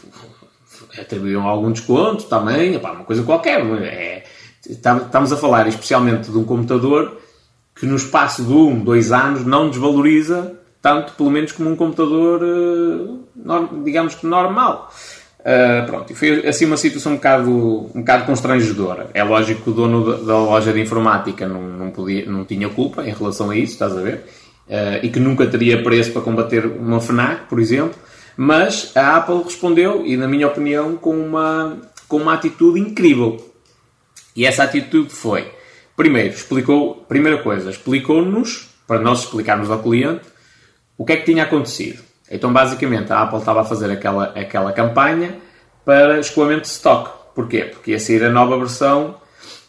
atribuíam 0.98 1.46
algum 1.46 1.72
desconto 1.72 2.24
também, 2.24 2.74
epá, 2.74 2.92
uma 2.92 3.04
coisa 3.04 3.22
qualquer. 3.22 3.60
É, 3.82 4.24
estamos 4.68 5.32
a 5.32 5.36
falar 5.36 5.66
especialmente 5.66 6.30
de 6.30 6.38
um 6.38 6.44
computador 6.44 7.18
que 7.74 7.84
no 7.84 7.96
espaço 7.96 8.42
de 8.42 8.52
um, 8.52 8.82
dois 8.82 9.12
anos 9.12 9.44
não 9.44 9.68
desvaloriza 9.68 10.56
tanto, 10.80 11.14
pelo 11.14 11.30
menos, 11.30 11.50
como 11.50 11.70
um 11.70 11.74
computador, 11.74 12.40
uh, 12.44 13.82
digamos 13.82 14.14
que 14.14 14.24
normal. 14.24 14.88
Uh, 15.40 15.86
pronto, 15.86 16.14
foi 16.14 16.46
assim 16.46 16.64
uma 16.64 16.76
situação 16.76 17.12
um 17.12 17.16
bocado, 17.16 17.50
um 17.50 18.00
bocado 18.00 18.24
constrangedora. 18.24 19.10
É 19.12 19.24
lógico 19.24 19.62
que 19.62 19.70
o 19.70 19.72
dono 19.72 20.24
da 20.24 20.38
loja 20.38 20.72
de 20.72 20.80
informática 20.80 21.48
não, 21.48 21.62
não, 21.62 21.90
podia, 21.90 22.26
não 22.26 22.44
tinha 22.44 22.68
culpa 22.68 23.04
em 23.04 23.12
relação 23.12 23.50
a 23.50 23.56
isso, 23.56 23.72
estás 23.72 23.96
a 23.96 24.00
ver? 24.00 24.26
Uh, 24.68 24.98
e 25.02 25.08
que 25.10 25.20
nunca 25.20 25.46
teria 25.46 25.82
preço 25.82 26.12
para 26.12 26.22
combater 26.22 26.66
uma 26.66 27.00
FNAC, 27.00 27.48
por 27.48 27.60
exemplo. 27.60 27.94
Mas 28.36 28.92
a 28.96 29.16
Apple 29.16 29.42
respondeu, 29.44 30.04
e 30.04 30.16
na 30.16 30.26
minha 30.26 30.46
opinião, 30.46 30.96
com 30.96 31.16
uma, 31.16 31.78
com 32.08 32.18
uma 32.18 32.34
atitude 32.34 32.80
incrível. 32.80 33.54
E 34.34 34.44
essa 34.44 34.64
atitude 34.64 35.10
foi, 35.10 35.50
primeiro, 35.96 36.34
explicou, 36.34 36.96
primeira 37.08 37.42
coisa, 37.42 37.70
explicou-nos, 37.70 38.68
para 38.86 39.00
nós 39.00 39.20
explicarmos 39.20 39.70
ao 39.70 39.82
cliente, 39.82 40.26
o 40.98 41.04
que 41.04 41.12
é 41.12 41.16
que 41.16 41.24
tinha 41.24 41.44
acontecido. 41.44 42.02
Então, 42.30 42.52
basicamente, 42.52 43.12
a 43.12 43.22
Apple 43.22 43.38
estava 43.38 43.62
a 43.62 43.64
fazer 43.64 43.90
aquela, 43.90 44.24
aquela 44.38 44.72
campanha 44.72 45.36
para 45.84 46.18
escoamento 46.18 46.62
de 46.62 46.68
stock. 46.68 47.10
Porquê? 47.34 47.64
Porque 47.64 47.92
ia 47.92 48.00
sair 48.00 48.24
a 48.24 48.30
nova 48.30 48.58
versão 48.58 49.16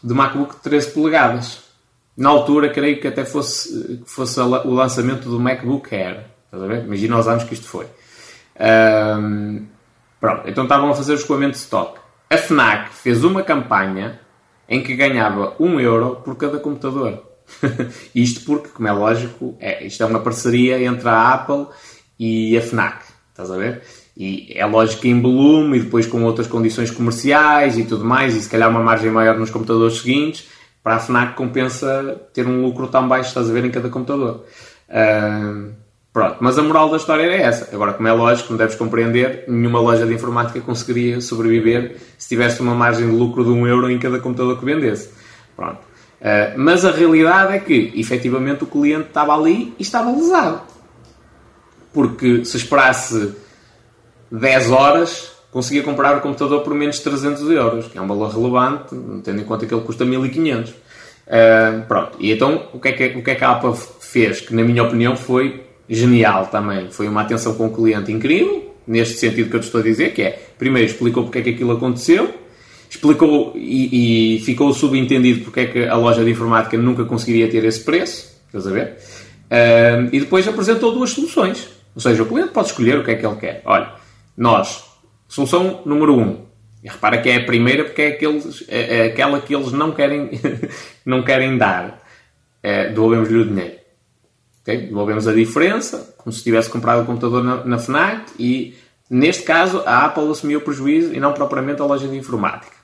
do 0.02 0.14
MacBook 0.14 0.56
de 0.56 0.62
13 0.62 0.90
polegadas. 0.90 1.67
Na 2.18 2.30
altura, 2.30 2.68
creio 2.68 3.00
que 3.00 3.06
até 3.06 3.24
fosse, 3.24 4.02
fosse 4.04 4.40
o 4.40 4.74
lançamento 4.74 5.28
do 5.28 5.38
MacBook 5.38 5.94
Air. 5.94 6.24
Estás 6.46 6.64
a 6.64 6.66
ver? 6.66 6.84
Imagina 6.84 7.16
os 7.16 7.28
anos 7.28 7.44
que 7.44 7.54
isto 7.54 7.68
foi. 7.68 7.86
Um, 8.58 9.66
pronto, 10.20 10.48
então 10.48 10.64
estavam 10.64 10.90
a 10.90 10.94
fazer 10.96 11.12
o 11.12 11.14
escoamento 11.14 11.52
de 11.52 11.58
stock. 11.58 12.00
A 12.28 12.36
FNAC 12.36 12.92
fez 12.92 13.22
uma 13.22 13.44
campanha 13.44 14.18
em 14.68 14.82
que 14.82 14.96
ganhava 14.96 15.54
1 15.60 15.78
euro 15.78 16.16
por 16.16 16.34
cada 16.34 16.58
computador. 16.58 17.22
isto 18.12 18.44
porque, 18.44 18.70
como 18.70 18.88
é 18.88 18.92
lógico, 18.92 19.56
é, 19.60 19.86
isto 19.86 20.02
é 20.02 20.06
uma 20.06 20.18
parceria 20.18 20.82
entre 20.82 21.08
a 21.08 21.34
Apple 21.34 21.68
e 22.18 22.58
a 22.58 22.60
FNAC. 22.60 23.04
Estás 23.30 23.48
a 23.48 23.56
ver? 23.56 23.82
E 24.16 24.52
é 24.56 24.66
lógico 24.66 25.02
que 25.02 25.08
em 25.08 25.22
volume 25.22 25.78
e 25.78 25.82
depois 25.82 26.04
com 26.04 26.24
outras 26.24 26.48
condições 26.48 26.90
comerciais 26.90 27.78
e 27.78 27.84
tudo 27.84 28.04
mais, 28.04 28.34
e 28.34 28.40
se 28.40 28.50
calhar 28.50 28.68
uma 28.68 28.82
margem 28.82 29.12
maior 29.12 29.38
nos 29.38 29.50
computadores 29.50 29.98
seguintes, 29.98 30.57
para 30.88 30.96
a 30.96 31.00
FNAC 31.00 31.34
compensa 31.34 32.18
ter 32.32 32.46
um 32.46 32.62
lucro 32.62 32.88
tão 32.88 33.06
baixo, 33.06 33.28
estás 33.28 33.50
a 33.50 33.52
ver, 33.52 33.62
em 33.62 33.70
cada 33.70 33.90
computador. 33.90 34.46
Uh, 34.88 35.70
pronto, 36.10 36.38
mas 36.40 36.58
a 36.58 36.62
moral 36.62 36.88
da 36.88 36.96
história 36.96 37.24
era 37.24 37.34
essa. 37.34 37.68
Agora, 37.74 37.92
como 37.92 38.08
é 38.08 38.12
lógico, 38.12 38.48
não 38.52 38.56
deves 38.56 38.74
compreender, 38.74 39.44
nenhuma 39.46 39.80
loja 39.80 40.06
de 40.06 40.14
informática 40.14 40.58
conseguiria 40.62 41.20
sobreviver 41.20 41.98
se 42.16 42.26
tivesse 42.26 42.62
uma 42.62 42.74
margem 42.74 43.06
de 43.06 43.14
lucro 43.14 43.44
de 43.44 43.50
um 43.50 43.66
euro 43.66 43.90
em 43.90 43.98
cada 43.98 44.18
computador 44.18 44.58
que 44.58 44.64
vendesse. 44.64 45.10
Pronto. 45.54 45.80
Uh, 46.22 46.56
mas 46.56 46.86
a 46.86 46.90
realidade 46.90 47.52
é 47.52 47.58
que, 47.58 47.92
efetivamente, 47.94 48.64
o 48.64 48.66
cliente 48.66 49.08
estava 49.08 49.34
ali 49.34 49.74
e 49.78 49.82
estava 49.82 50.10
lesado. 50.10 50.62
Porque 51.92 52.46
se 52.46 52.56
esperasse 52.56 53.34
10 54.32 54.70
horas, 54.70 55.32
conseguia 55.50 55.82
comprar 55.82 56.16
o 56.16 56.20
computador 56.20 56.62
por 56.62 56.74
menos 56.74 56.96
de 56.96 57.02
300 57.02 57.50
euros, 57.50 57.86
que 57.86 57.98
é 57.98 58.00
um 58.00 58.06
valor 58.06 58.30
relevante, 58.30 58.94
tendo 59.24 59.40
em 59.40 59.44
conta 59.44 59.66
que 59.66 59.74
ele 59.74 59.82
custa 59.82 60.04
1500. 60.04 60.70
Uh, 60.70 60.74
ah, 61.28 61.84
pronto, 61.86 62.16
e 62.20 62.32
então 62.32 62.68
o 62.72 62.80
que, 62.80 62.88
é 62.88 62.92
que, 62.92 63.18
o 63.18 63.22
que 63.22 63.30
é 63.30 63.34
que 63.34 63.44
a 63.44 63.52
Apple 63.52 63.74
fez? 64.00 64.40
Que 64.40 64.54
na 64.54 64.62
minha 64.62 64.82
opinião 64.82 65.16
foi 65.16 65.62
genial 65.88 66.46
também. 66.46 66.90
Foi 66.90 67.08
uma 67.08 67.22
atenção 67.22 67.54
com 67.54 67.66
o 67.66 67.74
cliente 67.74 68.12
incrível, 68.12 68.74
neste 68.86 69.18
sentido 69.18 69.50
que 69.50 69.56
eu 69.56 69.60
te 69.60 69.64
estou 69.64 69.80
a 69.80 69.84
dizer, 69.84 70.14
que 70.14 70.22
é, 70.22 70.38
primeiro 70.58 70.88
explicou 70.88 71.24
porque 71.24 71.38
é 71.38 71.42
que 71.42 71.50
aquilo 71.50 71.72
aconteceu, 71.72 72.34
explicou 72.88 73.52
e, 73.54 74.36
e, 74.36 74.40
ficou 74.40 74.72
subentendido 74.72 75.44
porque 75.44 75.60
é 75.60 75.66
que 75.66 75.84
a 75.86 75.96
loja 75.96 76.24
de 76.24 76.30
informática 76.30 76.76
nunca 76.78 77.04
conseguiria 77.04 77.48
ter 77.50 77.64
esse 77.64 77.80
preço, 77.80 78.40
estás 78.46 78.66
a 78.66 78.70
ver? 78.70 78.96
Uh, 79.50 80.08
e 80.12 80.20
depois 80.20 80.46
apresentou 80.48 80.92
duas 80.92 81.10
soluções. 81.10 81.68
Ou 81.94 82.00
seja, 82.00 82.22
o 82.22 82.26
cliente 82.26 82.50
pode 82.50 82.68
escolher 82.68 82.98
o 82.98 83.04
que 83.04 83.10
é 83.10 83.14
que 83.14 83.26
ele 83.26 83.36
quer. 83.36 83.62
Olha, 83.64 83.92
nós, 84.36 84.84
solução 85.28 85.82
número 85.84 86.16
um, 86.16 86.48
e 86.82 86.88
repara 86.88 87.18
que 87.18 87.28
é 87.28 87.36
a 87.36 87.44
primeira 87.44 87.84
porque 87.84 88.02
é, 88.02 88.08
aqueles, 88.08 88.64
é, 88.68 88.98
é 88.98 89.06
aquela 89.06 89.40
que 89.40 89.54
eles 89.54 89.72
não 89.72 89.92
querem, 89.92 90.30
não 91.04 91.22
querem 91.22 91.56
dar. 91.58 92.02
É, 92.62 92.88
Devolvemos-lhe 92.88 93.38
o 93.38 93.44
dinheiro. 93.44 93.76
Okay? 94.62 94.86
Devolvemos 94.86 95.26
a 95.26 95.32
diferença, 95.32 96.14
como 96.18 96.32
se 96.32 96.42
tivesse 96.42 96.70
comprado 96.70 97.02
o 97.02 97.06
computador 97.06 97.42
na, 97.42 97.64
na 97.64 97.78
FNAC 97.78 98.32
e, 98.38 98.76
neste 99.10 99.42
caso, 99.42 99.82
a 99.86 100.06
Apple 100.06 100.30
assumiu 100.30 100.60
o 100.60 100.62
prejuízo 100.62 101.14
e 101.14 101.20
não 101.20 101.32
propriamente 101.32 101.80
a 101.82 101.84
loja 101.84 102.06
de 102.06 102.16
informática. 102.16 102.76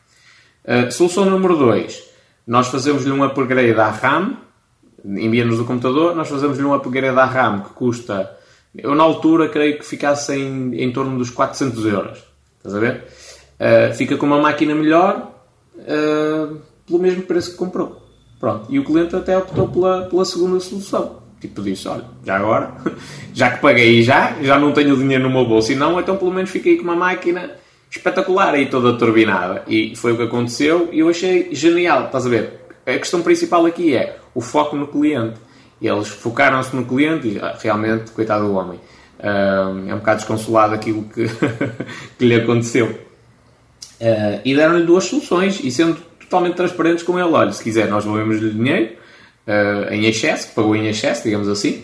Uh, 0.64 0.90
solução 0.90 1.26
número 1.26 1.56
2. 1.56 2.02
Nós 2.46 2.68
fazemos-lhe 2.68 3.12
um 3.12 3.22
upgrade 3.22 3.78
à 3.78 3.90
RAM, 3.90 4.38
envia-nos 5.04 5.60
o 5.60 5.64
computador, 5.64 6.14
nós 6.16 6.28
fazemos-lhe 6.28 6.64
um 6.64 6.74
upgrade 6.74 7.18
à 7.18 7.24
RAM 7.24 7.62
que 7.62 7.70
custa, 7.70 8.34
eu 8.74 8.94
na 8.94 9.04
altura 9.04 9.48
creio 9.48 9.78
que 9.78 9.84
ficasse 9.84 10.34
em, 10.34 10.74
em 10.74 10.92
torno 10.92 11.16
dos 11.16 11.30
400 11.30 11.84
euros. 11.86 12.33
Estás 12.64 12.74
a 12.74 12.80
ver? 12.80 13.04
Uh, 13.60 13.94
fica 13.94 14.16
com 14.16 14.24
uma 14.24 14.40
máquina 14.40 14.74
melhor 14.74 15.32
uh, 15.76 16.56
pelo 16.86 16.98
mesmo 16.98 17.22
preço 17.22 17.50
que 17.50 17.56
comprou. 17.58 18.02
Pronto. 18.40 18.66
E 18.70 18.78
o 18.78 18.84
cliente 18.84 19.14
até 19.14 19.36
optou 19.36 19.68
pela, 19.68 20.06
pela 20.06 20.24
segunda 20.24 20.58
solução. 20.60 21.22
Tipo, 21.38 21.60
disse: 21.60 21.86
Olha, 21.86 22.04
já 22.24 22.36
agora, 22.36 22.72
já 23.34 23.50
que 23.50 23.60
paguei 23.60 24.02
já, 24.02 24.36
já 24.42 24.58
não 24.58 24.72
tenho 24.72 24.96
dinheiro 24.96 25.24
no 25.24 25.30
meu 25.30 25.46
bolso 25.46 25.72
e 25.72 25.74
não, 25.74 26.00
então 26.00 26.16
pelo 26.16 26.32
menos 26.32 26.48
fiquei 26.48 26.78
com 26.78 26.84
uma 26.84 26.96
máquina 26.96 27.50
espetacular 27.90 28.54
aí 28.54 28.66
toda 28.66 28.96
turbinada. 28.96 29.62
E 29.68 29.94
foi 29.94 30.12
o 30.12 30.16
que 30.16 30.22
aconteceu 30.22 30.88
e 30.90 31.00
eu 31.00 31.08
achei 31.10 31.54
genial. 31.54 32.06
Estás 32.06 32.24
a 32.24 32.30
ver? 32.30 32.60
A 32.86 32.92
questão 32.92 33.20
principal 33.20 33.66
aqui 33.66 33.94
é 33.94 34.18
o 34.34 34.40
foco 34.40 34.74
no 34.74 34.86
cliente. 34.86 35.38
Eles 35.82 36.08
focaram-se 36.08 36.74
no 36.74 36.86
cliente 36.86 37.28
e 37.28 37.38
ah, 37.38 37.58
realmente, 37.60 38.10
coitado 38.12 38.46
do 38.46 38.54
homem, 38.54 38.80
uh, 39.24 39.88
é 39.88 39.94
um 39.94 39.98
bocado 39.98 40.18
desconsolado 40.18 40.74
aquilo 40.74 41.04
que, 41.04 41.26
que 42.18 42.24
lhe 42.24 42.34
aconteceu. 42.34 42.86
Uh, 44.00 44.40
e 44.44 44.54
deram-lhe 44.54 44.84
duas 44.84 45.04
soluções 45.04 45.60
e 45.62 45.70
sendo 45.70 45.96
totalmente 46.20 46.54
transparentes 46.54 47.02
com 47.02 47.18
ele: 47.18 47.28
olha, 47.28 47.52
se 47.52 47.62
quiser, 47.62 47.88
nós 47.88 48.04
devolvemos-lhe 48.04 48.50
dinheiro 48.50 48.92
uh, 49.46 49.92
em 49.92 50.04
excesso, 50.04 50.48
que 50.48 50.54
pagou 50.54 50.76
em 50.76 50.86
excesso, 50.86 51.22
digamos 51.22 51.48
assim, 51.48 51.82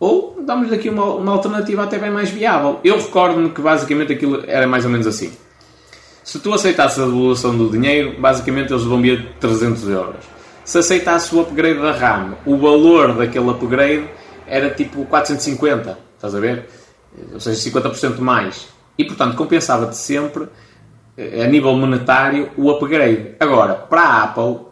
ou 0.00 0.42
damos-lhe 0.46 0.74
aqui 0.74 0.88
uma, 0.88 1.04
uma 1.04 1.32
alternativa 1.32 1.84
até 1.84 1.98
bem 1.98 2.10
mais 2.10 2.30
viável. 2.30 2.80
Eu 2.82 2.96
recordo-me 2.96 3.50
que 3.50 3.60
basicamente 3.60 4.12
aquilo 4.12 4.44
era 4.46 4.66
mais 4.66 4.84
ou 4.84 4.90
menos 4.90 5.06
assim. 5.06 5.30
Se 6.24 6.38
tu 6.38 6.52
aceitasses 6.52 6.98
a 6.98 7.06
devolução 7.06 7.56
do 7.56 7.70
dinheiro, 7.70 8.20
basicamente 8.20 8.72
eles 8.72 8.84
vão 8.84 9.00
vir 9.00 9.32
300 9.40 9.88
euros. 9.88 10.24
Se 10.64 10.76
aceitasse 10.76 11.34
o 11.34 11.40
upgrade 11.40 11.80
da 11.80 11.92
RAM, 11.92 12.36
o 12.44 12.58
valor 12.58 13.14
daquele 13.14 13.48
upgrade 13.48 14.04
era 14.46 14.68
tipo 14.68 15.06
450, 15.06 15.98
estás 16.14 16.34
a 16.34 16.40
ver? 16.40 16.68
Ou 17.32 17.40
seja, 17.40 17.70
50% 17.70 18.18
mais. 18.18 18.68
E 18.96 19.04
portanto 19.04 19.36
compensava-te 19.36 19.96
sempre, 19.96 20.48
eh, 21.16 21.44
a 21.44 21.46
nível 21.46 21.74
monetário, 21.74 22.50
o 22.56 22.70
upgrade. 22.70 23.34
Agora, 23.38 23.74
para 23.74 24.00
a 24.00 24.22
Apple, 24.24 24.42
uh, 24.42 24.66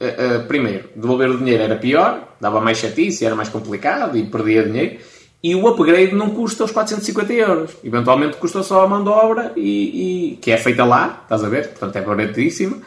uh, 0.00 0.46
primeiro, 0.46 0.90
devolver 0.96 1.30
o 1.30 1.38
dinheiro 1.38 1.62
era 1.62 1.76
pior, 1.76 2.36
dava 2.40 2.60
mais 2.60 2.78
chatice, 2.78 3.24
era 3.24 3.34
mais 3.34 3.48
complicado 3.48 4.16
e 4.16 4.24
perdia 4.24 4.62
dinheiro. 4.62 4.98
E 5.42 5.54
o 5.54 5.66
upgrade 5.68 6.14
não 6.14 6.30
custa 6.30 6.64
os 6.64 6.70
450 6.70 7.32
euros. 7.32 7.70
Eventualmente 7.84 8.36
custa 8.36 8.62
só 8.62 8.84
a 8.84 8.88
mão 8.88 9.04
de 9.04 9.10
obra, 9.10 9.52
e, 9.56 10.32
e 10.32 10.36
que 10.36 10.50
é 10.50 10.56
feita 10.56 10.84
lá, 10.84 11.20
estás 11.22 11.44
a 11.44 11.48
ver? 11.48 11.68
Portanto 11.68 11.96
é 11.96 12.00
baratíssima 12.00 12.78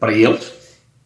para 0.00 0.12
eles. 0.12 0.52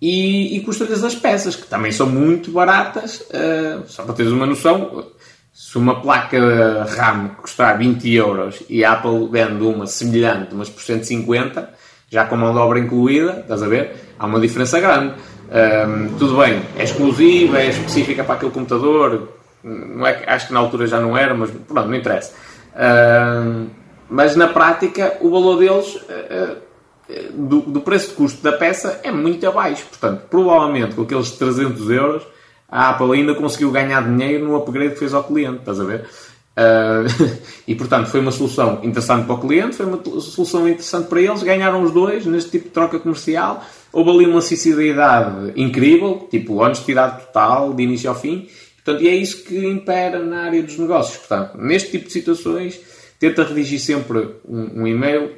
E, 0.00 0.56
e 0.56 0.60
custa-lhes 0.60 1.02
as 1.02 1.14
peças, 1.14 1.56
que 1.56 1.66
também 1.66 1.90
são 1.90 2.08
muito 2.08 2.50
baratas. 2.50 3.20
Uh, 3.22 3.86
só 3.86 4.04
para 4.04 4.14
teres 4.14 4.32
uma 4.32 4.46
noção, 4.46 5.06
se 5.56 5.78
uma 5.78 6.02
placa 6.02 6.84
RAM 6.84 7.28
custar 7.40 7.78
20 7.78 8.12
euros 8.12 8.62
e 8.68 8.84
a 8.84 8.92
Apple 8.92 9.26
vende 9.30 9.64
uma 9.64 9.86
semelhante, 9.86 10.54
mas 10.54 10.68
por 10.68 10.82
150, 10.82 11.70
já 12.10 12.26
com 12.26 12.36
mão 12.36 12.52
de 12.52 12.58
obra 12.58 12.78
incluída, 12.78 13.40
estás 13.40 13.62
a 13.62 13.66
ver? 13.66 13.96
Há 14.18 14.26
uma 14.26 14.38
diferença 14.38 14.78
grande. 14.78 15.14
Tudo 16.18 16.36
bem, 16.36 16.60
é 16.76 16.84
exclusiva, 16.84 17.58
é 17.58 17.70
específica 17.70 18.22
para 18.22 18.34
aquele 18.34 18.50
computador, 18.52 19.32
não 19.64 20.06
é, 20.06 20.24
acho 20.26 20.48
que 20.48 20.52
na 20.52 20.60
altura 20.60 20.86
já 20.86 21.00
não 21.00 21.16
era, 21.16 21.32
mas 21.32 21.50
pronto, 21.50 21.88
não 21.88 21.94
interessa. 21.94 22.34
Mas 24.10 24.36
na 24.36 24.48
prática, 24.48 25.16
o 25.22 25.30
valor 25.30 25.58
deles, 25.58 25.94
uh, 25.94 26.56
do, 27.32 27.60
do, 27.62 27.80
preço 27.80 28.10
de 28.10 28.14
custo 28.14 28.42
da 28.42 28.52
peça, 28.52 29.00
é 29.02 29.10
muito 29.10 29.48
abaixo. 29.48 29.86
Portanto, 29.86 30.24
provavelmente 30.28 30.94
com 30.94 31.02
aqueles 31.02 31.30
300 31.30 31.88
euros, 31.88 32.26
a 32.68 32.90
Apple 32.90 33.12
ainda 33.12 33.34
conseguiu 33.34 33.70
ganhar 33.70 34.02
dinheiro 34.02 34.44
no 34.44 34.56
upgrade 34.56 34.94
que 34.94 34.98
fez 34.98 35.14
ao 35.14 35.24
cliente, 35.24 35.58
estás 35.58 35.80
a 35.80 35.84
ver? 35.84 36.06
Uh, 36.56 37.38
e 37.68 37.74
portanto 37.74 38.08
foi 38.08 38.20
uma 38.20 38.32
solução 38.32 38.80
interessante 38.82 39.26
para 39.26 39.34
o 39.34 39.40
cliente, 39.40 39.76
foi 39.76 39.86
uma 39.86 40.02
solução 40.20 40.66
interessante 40.66 41.08
para 41.08 41.20
eles, 41.20 41.42
ganharam 41.42 41.82
os 41.82 41.92
dois 41.92 42.24
neste 42.24 42.50
tipo 42.50 42.64
de 42.64 42.70
troca 42.70 42.98
comercial. 42.98 43.62
Houve 43.92 44.10
ali 44.10 44.26
uma 44.26 44.40
sinceridade 44.40 45.52
incrível, 45.54 46.26
tipo 46.30 46.62
honestidade 46.62 47.26
total, 47.26 47.72
de 47.72 47.82
início 47.82 48.08
ao 48.08 48.16
fim. 48.16 48.48
Portanto, 48.76 49.02
e 49.02 49.08
é 49.08 49.14
isso 49.14 49.44
que 49.44 49.66
impera 49.66 50.18
na 50.20 50.44
área 50.44 50.62
dos 50.62 50.78
negócios. 50.78 51.18
Portanto, 51.18 51.58
neste 51.58 51.90
tipo 51.90 52.06
de 52.06 52.12
situações, 52.12 52.80
tenta 53.18 53.42
redigir 53.44 53.80
sempre 53.80 54.36
um, 54.48 54.82
um 54.82 54.86
e-mail 54.86 55.30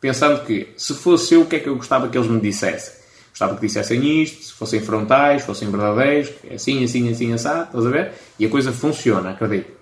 pensando 0.00 0.44
que 0.44 0.68
se 0.76 0.94
fosse 0.94 1.34
eu, 1.34 1.42
o 1.42 1.46
que 1.46 1.56
é 1.56 1.58
que 1.60 1.68
eu 1.68 1.76
gostava 1.76 2.08
que 2.08 2.16
eles 2.16 2.28
me 2.28 2.40
dissessem? 2.40 3.03
Gostava 3.34 3.56
que 3.56 3.66
dissessem 3.66 4.22
isto, 4.22 4.44
se 4.44 4.52
fossem 4.52 4.80
frontais, 4.80 5.42
fossem 5.42 5.68
verdadeiros, 5.68 6.30
assim, 6.54 6.84
assim, 6.84 7.10
assim, 7.10 7.32
assado, 7.32 7.64
estás 7.64 7.84
a 7.84 7.90
ver? 7.90 8.12
E 8.38 8.46
a 8.46 8.48
coisa 8.48 8.72
funciona, 8.72 9.30
acredito. 9.30 9.74